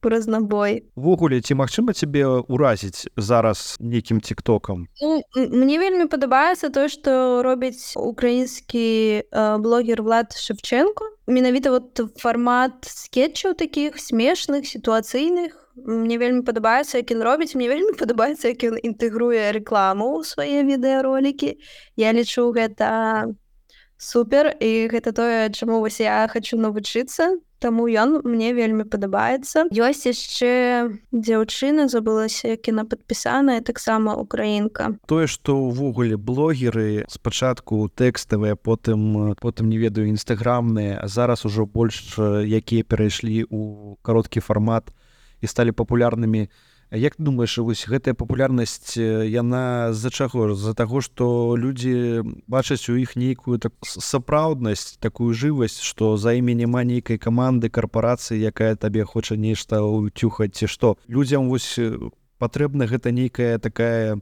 разнабой 0.09 0.83
ввогуле 0.97 1.41
ці 1.41 1.55
магчыма 1.55 1.93
цябе 1.93 2.27
ўразіць 2.49 3.07
зараз 3.17 3.77
нейкім 3.79 4.21
тиктокам 4.21 4.89
ну, 5.03 5.23
мне 5.35 5.79
вельмі 5.79 6.07
падабаецца 6.07 6.71
то 6.75 6.89
что 6.89 7.43
робіць 7.43 7.95
украінскі 7.97 9.29
блогер 9.59 10.03
влад 10.03 10.33
шевченко. 10.33 11.09
Менавіта 11.27 11.71
вот 11.71 12.01
фармат 12.19 12.85
скетчаў 12.85 13.55
таких 13.55 13.99
смешных 13.99 14.67
сітуацыйных 14.67 15.63
мне 15.77 16.19
вельмі 16.19 16.43
падабаецца 16.45 17.01
як 17.01 17.13
ён 17.15 17.23
робіць 17.25 17.55
мне 17.55 17.69
вельмі 17.69 17.95
падабаецца 17.97 18.53
як 18.53 18.65
ён 18.69 18.77
інтэгруе 18.77 19.53
рэкламу 19.57 20.21
ў 20.21 20.27
свае 20.29 20.61
відэаролікі 20.69 21.57
я 21.97 22.13
лічу 22.13 22.51
гэта 22.53 23.33
супер 23.97 24.53
і 24.61 24.89
гэта 24.93 25.17
тое 25.17 25.49
чаму 25.49 25.81
вось 25.81 26.01
я 26.05 26.29
хочу 26.29 26.61
навучыцца 26.61 27.39
таму 27.63 27.87
ён 27.87 28.19
мне 28.27 28.51
вельмі 28.53 28.85
падабаецца. 28.91 29.71
Ёсць 29.71 30.11
яшчэ 30.11 30.51
дзяўчына 31.15 31.87
забылася 31.87 32.59
як 32.59 32.67
яна 32.67 32.85
падпісаная 32.85 33.63
таксама 33.63 34.19
украінка. 34.19 34.99
Тое 35.07 35.31
што 35.31 35.55
ўвогуле 35.55 36.19
блогеры 36.19 37.07
спачатку 37.07 37.87
тэкставыя 37.87 38.59
потым 38.59 39.39
потым 39.39 39.71
не 39.71 39.79
ведаю 39.79 40.11
інстаграмныя 40.11 40.99
а 40.99 41.07
зараз 41.07 41.47
ужо 41.47 41.67
больш 41.67 42.19
якія 42.19 42.83
перайшлі 42.83 43.47
ў 43.47 43.97
кароткі 44.03 44.43
фармат 44.43 44.91
і 45.41 45.47
сталі 45.47 45.73
папулярнымі 45.73 46.49
Як 46.93 47.15
думаеш 47.17 47.57
вось 47.65 47.89
гэтая 47.89 48.13
папулярнасць 48.13 49.01
яна 49.01 49.97
з-за 49.97 50.11
чаго? 50.13 50.53
З-за 50.53 50.77
таго 50.77 51.01
што 51.01 51.57
людзі 51.57 52.21
бачаць 52.45 52.85
у 52.93 53.01
іх 53.01 53.17
нейкую 53.17 53.57
так 53.57 53.73
сапраўднасць 53.81 55.01
такую 55.01 55.33
жывасць 55.33 55.81
што 55.81 56.21
за 56.21 56.37
імі 56.37 56.53
няма 56.53 56.85
нейкай 56.85 57.17
каманды 57.17 57.73
карпорацыі 57.73 58.45
якая 58.45 58.77
табе 58.77 59.09
хоча 59.09 59.41
нешта 59.41 59.81
уцюхаць 59.81 60.53
ці 60.53 60.69
што. 60.69 61.01
Людзям 61.09 61.49
вось 61.49 61.81
патрэбна 62.37 62.85
гэта 62.85 63.09
нейкая 63.09 63.57
такая 63.57 64.21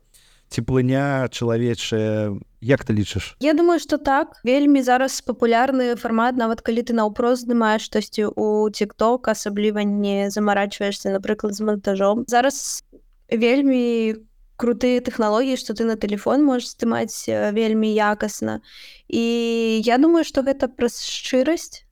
цеплыня 0.50 1.28
чалавечая 1.30 2.36
як 2.60 2.84
ты 2.84 2.92
лічыш? 2.92 3.36
Я 3.40 3.54
думаю 3.54 3.78
что 3.80 3.96
так. 3.96 4.36
Вельмі 4.44 4.82
зараз 4.82 5.22
папулярны 5.22 5.96
фармат 5.96 6.36
нават 6.36 6.60
калі 6.60 6.82
ты 6.82 6.92
наўпрост 6.92 7.46
здымаеш 7.46 7.86
штосьці 7.86 8.34
у 8.34 8.68
тикток 8.68 9.28
асабліва 9.28 9.86
не 9.86 10.28
замарачваешься 10.30 11.14
напрыклад 11.14 11.54
з 11.54 11.60
монтажом 11.60 12.24
зараз 12.26 12.82
вельмі 13.30 14.18
крутыя 14.60 15.00
тэхналогіі 15.00 15.56
што 15.56 15.72
ты 15.72 15.86
на 15.88 15.96
телефон 15.96 16.44
можешь 16.44 16.74
здымаць 16.74 17.24
вельмі 17.54 17.88
якасна. 17.94 18.60
І 19.08 19.80
я 19.86 19.96
думаю 19.96 20.26
что 20.26 20.42
гэта 20.42 20.68
праз 20.68 21.00
шчырасць. 21.00 21.86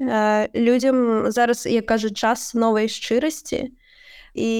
Людям 0.00 1.30
зараз 1.30 1.66
я 1.66 1.82
кажу 1.82 2.10
час 2.10 2.54
новай 2.54 2.88
шчырасці 2.88 3.70
і 4.34 4.52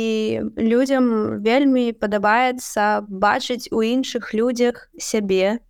людям 0.56 1.42
вельмі 1.42 1.92
падабаецца 1.92 3.04
бачыць 3.08 3.68
у 3.72 3.82
іншых 3.82 4.34
людзях 4.34 4.88
сябе 4.98 5.60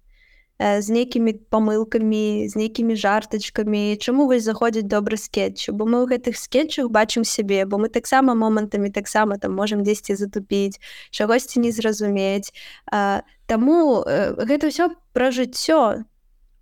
з 0.63 0.87
нейкімі 0.95 1.33
памылкамі 1.51 2.47
з 2.47 2.55
нейкімі 2.55 2.95
жартачкамі. 2.95 3.97
Чаму 3.99 4.27
вось 4.31 4.47
заходзіць 4.47 4.87
добры 4.87 5.17
скетч? 5.19 5.71
Бо 5.75 5.87
мы 5.87 6.07
ў 6.07 6.15
гэтых 6.15 6.39
скетчах 6.39 6.87
бачым 6.87 7.27
сябе 7.27 7.67
бо 7.67 7.79
мы 7.83 7.89
таксама 7.89 8.35
момантамі 8.35 8.91
таксама 8.91 9.39
там 9.43 9.59
можемм 9.59 9.83
дзесьці 9.83 10.15
затупіць 10.15 10.79
чагосьці 11.11 11.61
не 11.61 11.73
зразумець. 11.75 12.55
Таму 13.47 14.07
гэта 14.07 14.71
ўсё 14.71 14.95
пра 15.11 15.35
жыццё 15.35 16.07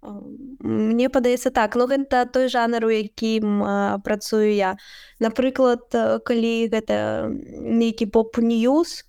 Мне 0.02 1.08
падаецца 1.08 1.50
так 1.50 1.76
ну 1.76 1.86
гэта 1.86 2.24
той 2.24 2.48
жанр 2.48 2.88
у 2.88 2.90
якім 2.90 3.60
працую 4.04 4.54
я. 4.54 4.76
Напрыклад 5.20 5.92
калі 6.24 6.54
гэта 6.72 7.28
нейкі 7.28 8.06
поп-ньюз 8.08 9.04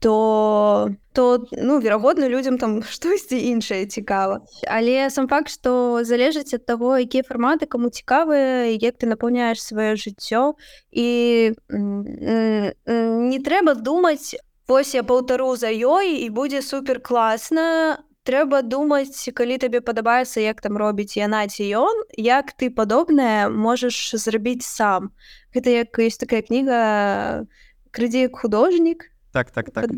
то 0.00 0.90
то 1.12 1.46
ну 1.52 1.78
верагодна 1.78 2.28
людзям 2.28 2.58
там 2.58 2.82
штосьці 2.90 3.36
іншае 3.36 3.86
цікава 3.86 4.40
але 4.66 5.10
сам 5.10 5.28
факт 5.28 5.50
што 5.52 6.00
залежыць 6.04 6.54
ад 6.56 6.64
таго 6.66 6.96
якія 6.96 7.22
фарматы 7.22 7.66
каму 7.66 7.90
цікавыя 7.90 8.72
як 8.72 8.96
ты 8.96 9.06
напаўняеш 9.06 9.60
сваё 9.60 9.94
жыццё. 10.00 10.54
І 10.90 11.52
не 11.68 13.38
трэба 13.44 13.74
думаць 13.74 14.36
вось 14.68 14.94
я 14.94 15.02
паўтару 15.02 15.56
за 15.56 15.68
ёй 15.68 16.24
і 16.24 16.30
будзе 16.30 16.62
супер 16.62 17.00
класна 17.02 18.00
трэба 18.30 18.62
думаць 18.62 19.26
калі 19.34 19.58
табе 19.58 19.82
падабаецца 19.82 20.38
як 20.46 20.62
там 20.62 20.78
робіць 20.78 21.18
яна 21.18 21.42
ці 21.50 21.66
ён 21.82 22.02
як 22.14 22.54
ты 22.54 22.70
падобная 22.70 23.50
можаш 23.50 23.98
зрабіць 24.14 24.62
сам. 24.62 25.10
Гэта 25.50 25.82
як 25.82 25.98
ёсць 25.98 26.22
такая 26.22 26.46
кніга 26.46 26.78
крыдзі 27.90 28.30
як 28.30 28.38
художнік 28.38 29.10
так 29.32 29.50
так 29.50 29.70
так. 29.70 29.90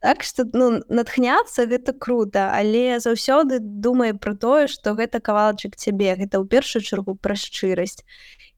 Так 0.00 0.22
что 0.24 0.44
ну 0.52 0.80
натхняцца 0.88 1.66
гэта 1.66 1.92
круто 1.92 2.52
але 2.52 3.00
заўсёды 3.00 3.60
думае 3.60 4.14
про 4.14 4.34
тое 4.36 4.68
что 4.68 4.92
гэта 4.92 5.20
кавалчык 5.20 5.76
цябе 5.76 6.16
гэта 6.16 6.40
ў 6.40 6.48
першую 6.48 6.84
чаргу 6.84 7.16
пра 7.16 7.36
шчырасць 7.36 8.04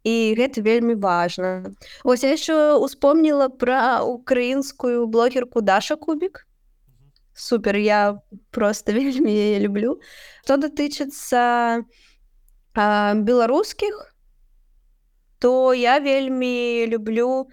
і 0.02 0.34
гэта 0.38 0.62
вельмі 0.62 0.94
важна 0.94 1.74
ось 2.02 2.22
я 2.22 2.34
еще 2.34 2.78
успомніла 2.78 3.50
пра 3.50 4.02
украінскую 4.02 5.06
блогерку 5.06 5.62
даша 5.62 5.96
кубік 5.96 6.46
супер 7.34 7.76
я 7.76 8.20
просто 8.50 8.92
вельмі 8.98 9.58
люблю. 9.58 10.00
Что 10.44 10.56
датычыцца 10.56 11.84
беларускіх 12.74 14.08
то 15.38 15.74
я 15.74 15.98
вельмі 15.98 16.86
люблю 16.86 17.48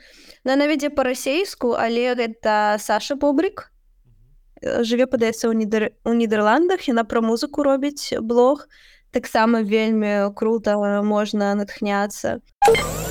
на 0.45 0.55
наведзе 0.55 0.89
па-расейску 0.93 1.73
але 1.73 2.13
гэта 2.13 2.77
Саша 2.80 3.15
бобрик. 3.15 3.73
Жыве 4.61 5.09
падаецца 5.09 5.49
ў 5.49 5.57
нідер 5.57 5.89
у 6.05 6.13
нідерландах 6.13 6.86
яна 6.86 7.03
пра 7.03 7.25
музыку 7.25 7.65
робіць 7.65 8.13
блог. 8.21 8.69
Таксама 9.09 9.65
вельмі 9.65 10.30
круто 10.38 10.77
можна 11.01 11.55
натхняцца 11.57 12.38
а 12.69 13.09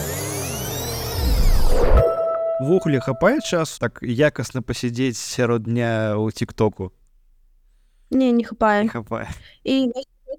увогуле 2.61 3.01
хапае 3.01 3.41
час 3.41 3.79
так 3.79 4.03
якасна 4.03 4.63
пасядзець 4.63 5.19
сярод 5.19 5.65
дня 5.65 6.19
ў 6.19 6.33
тиктоку. 6.35 6.93
Не 8.11 8.33
не 8.33 8.45
хапае 8.45 8.89
хапае 8.89 9.29
і 9.65 9.93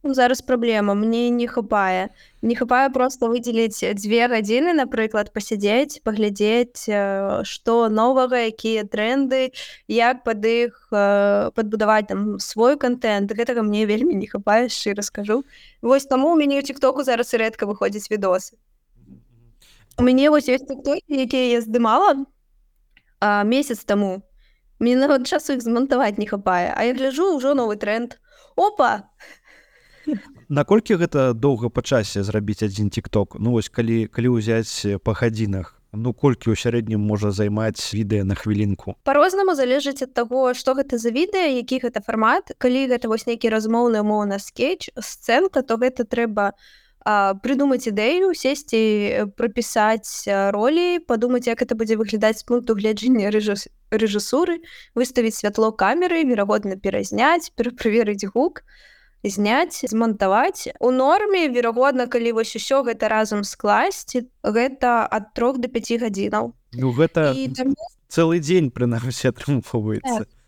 зараз 0.03 0.41
праблема 0.41 0.93
мне 0.93 1.29
не 1.29 1.47
хапае 1.47 2.09
не 2.41 2.55
хапае 2.55 2.89
просто 2.89 3.27
выдзеліць 3.29 3.83
дзве 3.99 4.27
гадзіны 4.31 4.73
напрыклад 4.73 5.31
пасядзець 5.33 6.01
паглядзець 6.03 6.87
што 7.43 7.75
новага 7.89 8.47
якія 8.51 8.83
тренды 8.83 9.51
як 9.87 10.23
пад 10.23 10.45
іх 10.45 10.87
падбудаваць 10.91 12.07
там 12.07 12.39
свой 12.39 12.77
контент. 12.77 13.31
Гэтага 13.31 13.61
мне 13.63 13.85
вельмі 13.85 14.15
не 14.15 14.27
хапае 14.27 14.67
шчыра 14.69 15.03
скажу 15.03 15.43
вось 15.81 16.09
таму 16.09 16.33
у 16.33 16.39
мяне 16.39 16.59
ў 16.59 16.67
тиктоку 16.67 17.03
зараз 17.03 17.33
і 17.33 17.43
рэдка 17.45 17.69
выходзіць 17.69 18.09
відосы 18.09 18.57
У 19.99 20.03
мяне 20.07 20.29
вось 20.31 20.47
ёсць 20.47 20.63
той, 20.63 21.03
якія 21.11 21.59
я 21.59 21.61
здымала 21.61 22.23
а, 23.19 23.43
месяц 23.43 23.83
таму. 23.83 24.23
Мне 24.79 24.95
нават 24.95 25.27
часу 25.27 25.59
іх 25.59 25.61
змантаваць 25.61 26.15
не 26.15 26.25
хапае, 26.25 26.71
А 26.71 26.87
я 26.87 26.95
гляжу 26.95 27.35
ўжо 27.35 27.51
новы 27.53 27.75
тренд. 27.75 28.15
Опа! 28.55 29.11
Наколькі 30.47 30.95
гэта 30.95 31.33
доўга 31.35 31.67
па 31.67 31.83
часе 31.83 32.23
зрабіць 32.23 32.63
адзін 32.63 32.89
тикток 32.89 33.35
Ну 33.39 33.51
вось 33.51 33.67
калі 33.69 34.07
калі 34.07 34.39
ўзяць 34.39 35.03
па 35.03 35.13
гадзінах 35.13 35.75
ну 35.91 36.13
колькі 36.13 36.53
ў 36.53 36.55
сярэднім 36.55 37.01
можа 37.01 37.31
займаць 37.33 37.81
відэа 37.93 38.23
на 38.23 38.37
хвілінку 38.37 38.93
по-рознаму 39.03 39.55
залежыць 39.57 40.05
ад 40.05 40.13
таго 40.13 40.53
што 40.53 40.77
гэта 40.77 41.01
за 41.01 41.09
відэа 41.09 41.49
які 41.59 41.81
гэта 41.85 42.01
фармат 42.05 42.53
калі 42.57 42.85
гэта 42.93 43.09
вось 43.09 43.25
нейкі 43.25 43.49
размоўны 43.49 44.05
моўна 44.05 44.37
скетч 44.37 44.93
сцэнка 44.93 45.65
то 45.65 45.81
гэта 45.81 46.05
трэба 46.05 46.53
прыдумаць 47.05 47.87
ідэю 47.87 48.35
сесці 48.35 49.31
прапісаць 49.39 50.27
ролі 50.51 50.99
падумаць 50.99 51.47
як 51.47 51.61
это 51.63 51.75
будзе 51.75 51.95
выглядаць 51.95 52.39
з 52.39 52.43
пункту 52.43 52.75
гледжання 52.75 53.31
рэжысуры 53.31 54.59
выставіць 54.95 55.39
святло 55.39 55.71
камеры 55.71 56.23
верагодна 56.27 56.75
перазняць 56.75 57.51
пераправерыць 57.55 58.27
гук 58.35 58.63
зняць 59.23 59.83
змантаваць 59.87 60.71
у 60.79 60.91
норме 60.91 61.47
верагодна 61.47 62.07
калі 62.07 62.35
вось 62.39 62.55
усё 62.55 62.83
гэта 62.83 63.07
разам 63.07 63.43
скласці 63.43 64.27
гэта 64.43 65.07
ад 65.07 65.33
трох 65.33 65.59
до 65.59 65.71
5 65.71 66.03
гадзінаў 66.03 66.53
Ну 66.73 66.91
гэта 66.93 67.33
там... 67.55 67.73
цэлы 68.09 68.39
дзень 68.39 68.69
прынамсі 68.69 69.29
атрымоўваецца. 69.31 70.25
Так 70.25 70.38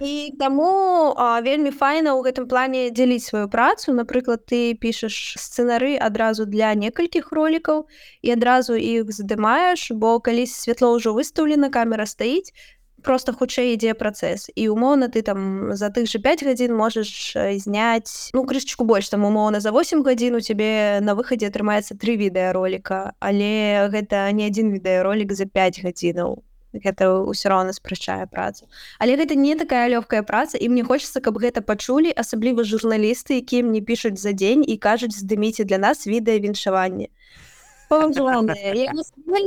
і 0.00 0.32
таму 0.38 1.14
а, 1.16 1.40
вельмі 1.44 1.70
файна 1.70 2.16
ў 2.16 2.24
гэтым 2.24 2.48
плане 2.48 2.88
дзяліць 2.88 3.28
сваю 3.28 3.52
працу. 3.52 3.92
Напрыклад 3.92 4.48
ты 4.48 4.72
пішаш 4.72 5.36
сцэнары 5.36 6.00
адразу 6.00 6.48
для 6.48 6.72
некалькіх 6.74 7.32
ролікаў 7.32 7.84
і 8.24 8.28
адразу 8.32 8.80
іх 8.80 9.12
здымаеш 9.12 9.92
бо 9.92 10.16
калі 10.24 10.48
святло 10.48 10.96
ўжо 10.96 11.12
выстаўлена 11.12 11.68
камера 11.68 12.08
стаіць 12.08 12.56
просто 13.02 13.32
хутчэй 13.32 13.74
ідзе 13.74 13.94
працэс 13.96 14.50
і 14.54 14.68
умоўна 14.72 15.08
ты 15.08 15.22
там 15.22 15.72
за 15.72 15.88
тых 15.88 16.06
же 16.08 16.20
5 16.20 16.44
гадзін 16.44 16.76
можаш 16.76 17.36
зняць 17.64 18.32
ну 18.36 18.44
крышечку 18.44 18.84
больш 18.84 19.08
там 19.08 19.24
умоўна 19.24 19.60
за 19.60 19.72
8 19.72 20.04
гадзін 20.04 20.36
у 20.36 20.40
цябе 20.40 21.00
на 21.00 21.16
выхадзе 21.16 21.48
атрымаецца 21.48 21.96
три 21.96 22.16
відэароліка 22.20 23.16
але 23.20 23.88
гэта 23.92 24.28
не 24.32 24.52
адзін 24.52 24.72
відэаролік 24.76 25.32
за 25.32 25.48
5 25.48 25.84
гадзінаў 25.84 26.44
гэта 26.74 27.26
ўсё 27.26 27.50
роўна 27.50 27.72
спрачае 27.72 28.26
працу 28.26 28.68
але 28.98 29.16
гэта 29.16 29.34
не 29.34 29.54
такая 29.58 29.88
лёгкая 29.90 30.22
праца 30.22 30.58
і 30.58 30.68
мне 30.68 30.84
хочется 30.84 31.20
каб 31.20 31.38
гэта 31.42 31.60
пачулі 31.60 32.14
асабліва 32.14 32.64
журналісты 32.64 33.42
якія 33.42 33.66
мне 33.66 33.80
пішуць 33.80 34.18
за 34.22 34.32
дзень 34.32 34.64
і 34.66 34.76
кажуць 34.76 35.16
здыміце 35.16 35.64
для 35.64 35.78
нас 35.78 36.06
відэа 36.06 36.38
віншаванне 36.38 37.08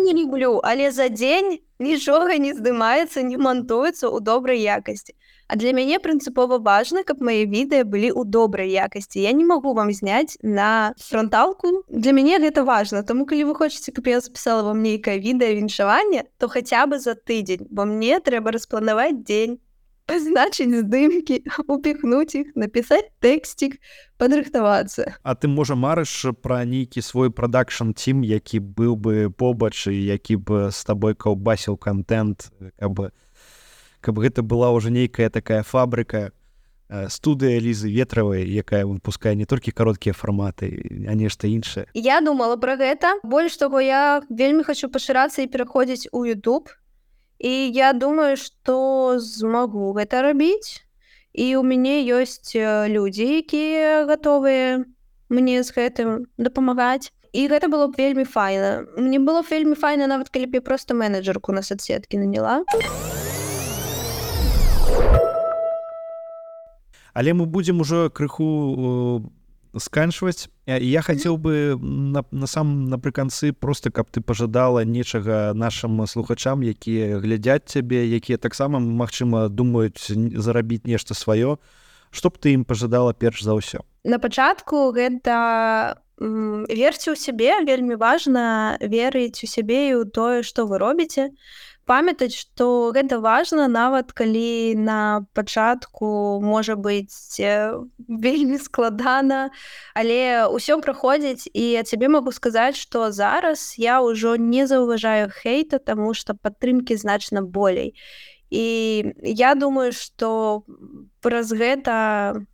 не 0.03 0.13
люблю 0.13 0.59
але 0.63 0.91
за 0.91 1.07
дзень 1.09 1.63
нічога 1.79 2.37
не 2.37 2.51
здымаецца 2.53 3.23
не 3.23 3.37
мантуецца 3.37 4.11
ў 4.11 4.19
добрай 4.19 4.59
якасці 4.59 5.15
А 5.47 5.55
для 5.55 5.73
мяне 5.73 5.99
прынцыпова 5.99 6.57
важна, 6.63 7.03
каб 7.03 7.19
мае 7.19 7.43
відэа 7.45 7.83
былі 7.83 8.09
ў 8.15 8.23
добрай 8.25 8.71
якасці. 8.71 9.19
Я 9.19 9.33
не 9.35 9.43
магу 9.45 9.73
вам 9.73 9.91
зняць 9.91 10.39
на 10.41 10.93
фронталку. 10.97 11.83
Для 11.89 12.15
мяне 12.15 12.39
гэта 12.39 12.63
важна. 12.63 13.03
Таму 13.03 13.27
калі 13.27 13.51
вы 13.51 13.55
хочаце, 13.55 13.91
каб 13.91 14.07
я 14.07 14.23
запісала 14.23 14.63
вам 14.63 14.81
нейкае 14.81 15.19
відэа 15.19 15.59
віншаванне, 15.59 16.23
то 16.39 16.47
хаця 16.47 16.87
бы 16.87 16.99
за 16.99 17.15
тыдзень, 17.19 17.67
бо 17.69 17.85
мне 17.85 18.19
трэба 18.23 18.55
распланаваць 18.55 19.19
дзень 19.19 19.59
пазначыць 20.09 20.83
здымкі, 20.83 21.43
упіхнуць 21.75 22.35
іх, 22.35 22.55
напісаць 22.55 23.11
тэксцік, 23.23 23.79
падрыхтавацца. 24.19 25.19
А 25.23 25.35
ты 25.35 25.47
можа 25.47 25.75
марыш 25.75 26.11
пра 26.43 26.63
нейкі 26.67 27.03
свой 27.03 27.31
прадакшн 27.31 27.95
цім, 27.95 28.23
які 28.23 28.59
быў 28.59 28.95
бы 28.95 29.27
побач 29.31 29.87
і 29.87 29.95
які 29.95 30.39
б 30.43 30.71
з 30.71 30.79
табой 30.83 31.15
каўбасіў 31.15 31.77
контент, 31.77 32.51
каб 32.79 32.91
бы 32.99 33.11
каб 34.03 34.19
гэта 34.19 34.43
была 34.43 34.75
ўжо 34.75 34.91
нейкая 34.91 35.31
такая 35.31 35.63
фабрыка 35.63 36.35
э, 36.91 37.07
студыя 37.07 37.55
лізы 37.63 37.87
ветравай 37.87 38.43
якая 38.43 38.83
выпускае 38.83 39.35
не 39.39 39.47
толькі 39.47 39.71
кароткія 39.71 40.11
фарматы 40.11 40.75
а 41.07 41.15
нешта 41.15 41.47
іншае 41.47 41.87
я 41.95 42.19
думала 42.19 42.59
про 42.59 42.75
гэта 42.75 43.15
больш 43.23 43.55
таго 43.57 43.79
я 43.79 44.21
вельмі 44.29 44.67
хочу 44.67 44.91
пашырацца 44.91 45.41
і 45.41 45.47
пераходзіць 45.47 46.11
у 46.11 46.27
YouTube. 46.27 46.75
І 47.43 47.71
я 47.71 47.93
думаю 47.93 48.37
что 48.37 49.19
змагу 49.19 49.91
гэта 49.93 50.21
рабіць 50.21 50.83
і 51.33 51.55
у 51.57 51.63
мяне 51.63 51.99
ёсць 52.07 52.55
э, 52.55 52.87
людзі 52.87 53.25
якія 53.41 54.05
гатовыя 54.05 54.85
мне 55.27 55.63
з 55.63 55.69
гэтым 55.73 56.29
дапамагаць 56.37 57.11
і 57.33 57.47
гэта 57.49 57.67
было 57.67 57.89
б 57.89 57.97
вельмі 57.97 58.23
файна 58.23 58.85
мне 58.95 59.19
было 59.19 59.41
вельмі 59.41 59.75
файна 59.75 60.07
нават 60.07 60.29
калі 60.29 60.45
б 60.45 60.61
я 60.61 60.61
просто 60.61 60.93
менеджерку 60.93 61.51
на 61.51 61.65
соцсеткі 61.65 62.21
наняла. 62.21 62.63
а 62.69 63.22
але 67.13 67.33
мы 67.33 67.45
будзем 67.45 67.81
ужо 67.81 68.09
крыху 68.09 69.23
э, 69.73 69.79
сканчваць. 69.79 70.49
Я 70.65 71.01
хацеў 71.01 71.37
бы 71.37 71.77
на, 71.81 72.23
на 72.31 72.47
сам 72.47 72.89
напрыканцы 72.89 73.53
просто 73.53 73.91
каб 73.91 74.09
ты 74.11 74.21
пожадала 74.21 74.85
нечага 74.85 75.53
нашим 75.53 76.05
слухачам 76.07 76.61
якія 76.61 77.17
глядзяць 77.19 77.65
цябе 77.67 78.05
якія 78.05 78.37
таксама 78.37 78.79
Мачыма 78.79 79.49
думаюць 79.49 80.11
зарабіць 80.37 80.85
нешта 80.85 81.13
сваё. 81.13 81.57
Чтоб 82.11 82.37
ты 82.37 82.53
ім 82.53 82.65
пожадала 82.65 83.13
перш 83.13 83.43
за 83.43 83.57
ўсё? 83.57 83.81
На 84.05 84.19
пачатку 84.19 84.93
гэта 84.93 85.97
верце 86.21 87.11
ў 87.11 87.17
сябе 87.17 87.65
вельмі 87.65 87.97
важна 87.97 88.77
верыць 88.77 89.41
у 89.41 89.47
сябе 89.49 89.89
і 89.89 90.05
ў 90.05 90.09
тое 90.13 90.45
што 90.45 90.69
вы 90.69 90.77
робіце. 90.77 91.33
то 91.33 91.72
памятаць 91.85 92.35
што 92.35 92.91
гэта 92.95 93.19
важна 93.19 93.67
нават 93.67 94.13
калі 94.15 94.75
на 94.79 95.25
пачатку 95.33 96.39
можа 96.43 96.75
быць 96.75 97.39
вельмі 98.07 98.57
складана. 98.57 99.49
Але 99.93 100.47
ўсё 100.47 100.79
праходзіць 100.79 101.49
і 101.53 101.63
я 101.79 101.83
цябе 101.83 102.07
магу 102.07 102.31
сказаць 102.31 102.79
што 102.79 103.11
зараз 103.11 103.75
я 103.77 103.99
ўжо 104.01 104.35
не 104.37 104.67
заўважаю 104.67 105.29
хейта 105.31 105.79
таму 105.79 106.13
што 106.13 106.33
падтрымкі 106.33 106.95
значна 106.95 107.41
болей. 107.41 107.93
І 108.53 108.65
я 109.23 109.55
думаю 109.55 109.91
што 109.91 110.63
праз 111.25 111.51
гэта 111.51 112.45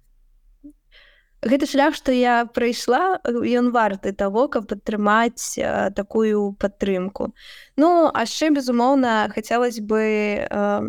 гэты 1.42 1.66
шлях 1.66 1.96
што 1.96 2.12
я 2.12 2.46
прайшла 2.46 3.20
ён 3.26 3.72
варты 3.72 4.12
таго 4.12 4.48
каб 4.48 4.68
падтрымаць 4.68 5.56
такую 5.96 6.54
падтрымку. 6.60 7.32
Ну 7.78 8.12
а 8.12 8.26
яшчэ 8.28 8.52
безумоўна 8.52 9.32
хацелось 9.32 9.80
бы 9.80 10.02
э, 10.44 10.82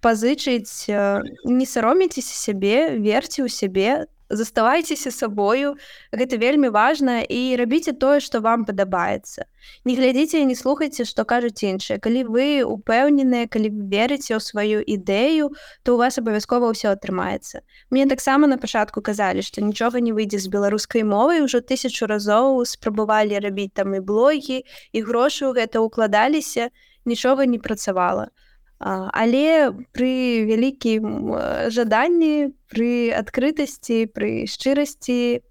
пазычыць 0.00 0.86
э, 0.88 1.22
не 1.44 1.66
сароміцеся 1.66 2.34
сябе 2.36 2.98
верце 2.98 3.42
ў 3.42 3.48
сябе 3.48 4.06
заставайцеся 4.30 5.10
сабою 5.10 5.76
гэта 6.12 6.36
вельмі 6.36 6.68
важна 6.68 7.20
і 7.22 7.56
рабіце 7.56 7.92
тое 7.92 8.20
што 8.20 8.40
вам 8.44 8.64
падабаецца 8.68 9.46
не 9.88 9.96
глядзіце 9.96 10.44
не 10.44 10.56
слухайце 10.58 11.04
што 11.08 11.24
кажуць 11.24 11.62
іншыя 11.64 11.98
калі 11.98 12.24
вы 12.28 12.48
упэўненыя 12.64 13.48
калі 13.48 13.72
верыце 13.92 14.36
ў 14.36 14.40
сваю 14.40 14.82
ідэю 14.84 15.52
то 15.82 15.96
у 15.96 16.00
вас 16.02 16.20
абавязкова 16.20 16.72
ўсё 16.72 16.92
атрымаецца 16.92 17.64
мне 17.90 18.04
таксама 18.06 18.50
на 18.50 18.58
пачатку 18.58 19.00
казалі 19.00 19.46
што 19.46 19.64
нічога 19.64 20.04
не 20.04 20.12
выйдзе 20.12 20.42
з 20.42 20.52
беларускай 20.52 21.04
мовай 21.04 21.40
ужо 21.44 21.64
тысячу 21.64 22.10
разоў 22.10 22.64
спрабавалі 22.64 23.40
рабіць 23.40 23.72
там 23.74 23.96
і 23.96 24.04
блогі 24.04 24.60
і 24.92 24.98
грошы 25.08 25.48
ў 25.48 25.62
гэта 25.62 25.80
укладаліся 25.80 26.68
нічога 27.08 27.48
не 27.48 27.58
працавала 27.58 28.28
то 28.28 28.47
але 28.78 29.74
пры 29.90 30.46
вялікім 30.46 31.34
жаданні 31.74 32.54
пры 32.70 33.10
адкрытасці 33.10 34.06
пры 34.14 34.46
шчырасці 34.46 35.42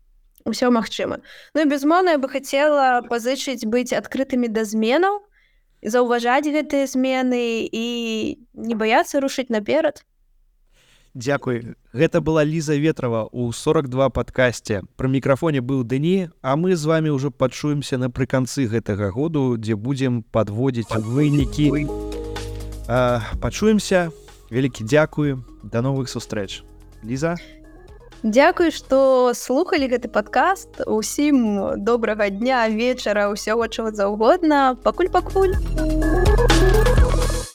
ўсё 0.48 0.72
магчыма 0.72 1.20
Ну 1.54 1.62
і 1.62 1.68
безмоўна 1.68 2.16
я 2.16 2.20
бы 2.24 2.32
хацела 2.32 3.04
пазычыць 3.04 3.68
быць 3.68 3.92
адкрытымі 3.92 4.48
да 4.48 4.64
зменаў 4.64 5.28
заўважаць 5.84 6.48
гэтыя 6.48 6.88
змены 6.88 7.68
і 7.68 7.88
не 8.56 8.76
баяцца 8.76 9.20
рушыць 9.20 9.52
наперад 9.52 10.08
Дякуй 11.18 11.76
гэта 11.92 12.22
была 12.22 12.46
ліза 12.48 12.80
ветрова 12.80 13.28
у 13.32 13.52
42 13.52 14.10
падкасці 14.16 14.88
пры 14.96 15.12
мікрафоне 15.12 15.60
быў 15.60 15.84
Дэні 15.84 16.32
а 16.40 16.56
мы 16.56 16.80
з 16.80 16.88
вами 16.88 17.12
ўжо 17.12 17.36
пачуемся 17.36 18.00
напрыканцы 18.00 18.72
гэтага 18.72 19.12
году 19.12 19.58
дзе 19.60 19.76
будзем 19.76 20.24
падводзіць 20.24 20.96
вынікі 20.96 21.72
вы 21.76 22.07
пачуемся 22.88 24.12
вялікі 24.52 24.88
дзякую 24.88 25.44
да 25.64 25.84
новых 25.84 26.08
сустрэч 26.08 26.64
ліза 27.04 27.36
Дякую 28.24 28.72
што 28.74 29.32
слухалі 29.38 29.92
гэты 29.92 30.10
падкаст 30.10 30.82
усім 30.88 31.78
добрага 31.84 32.32
дня 32.32 32.66
вечара 32.72 33.28
ўсяго 33.30 33.68
чаго 33.68 33.92
заўгодна 33.92 34.80
пакуль 34.82 35.12
пакуль 35.12 35.54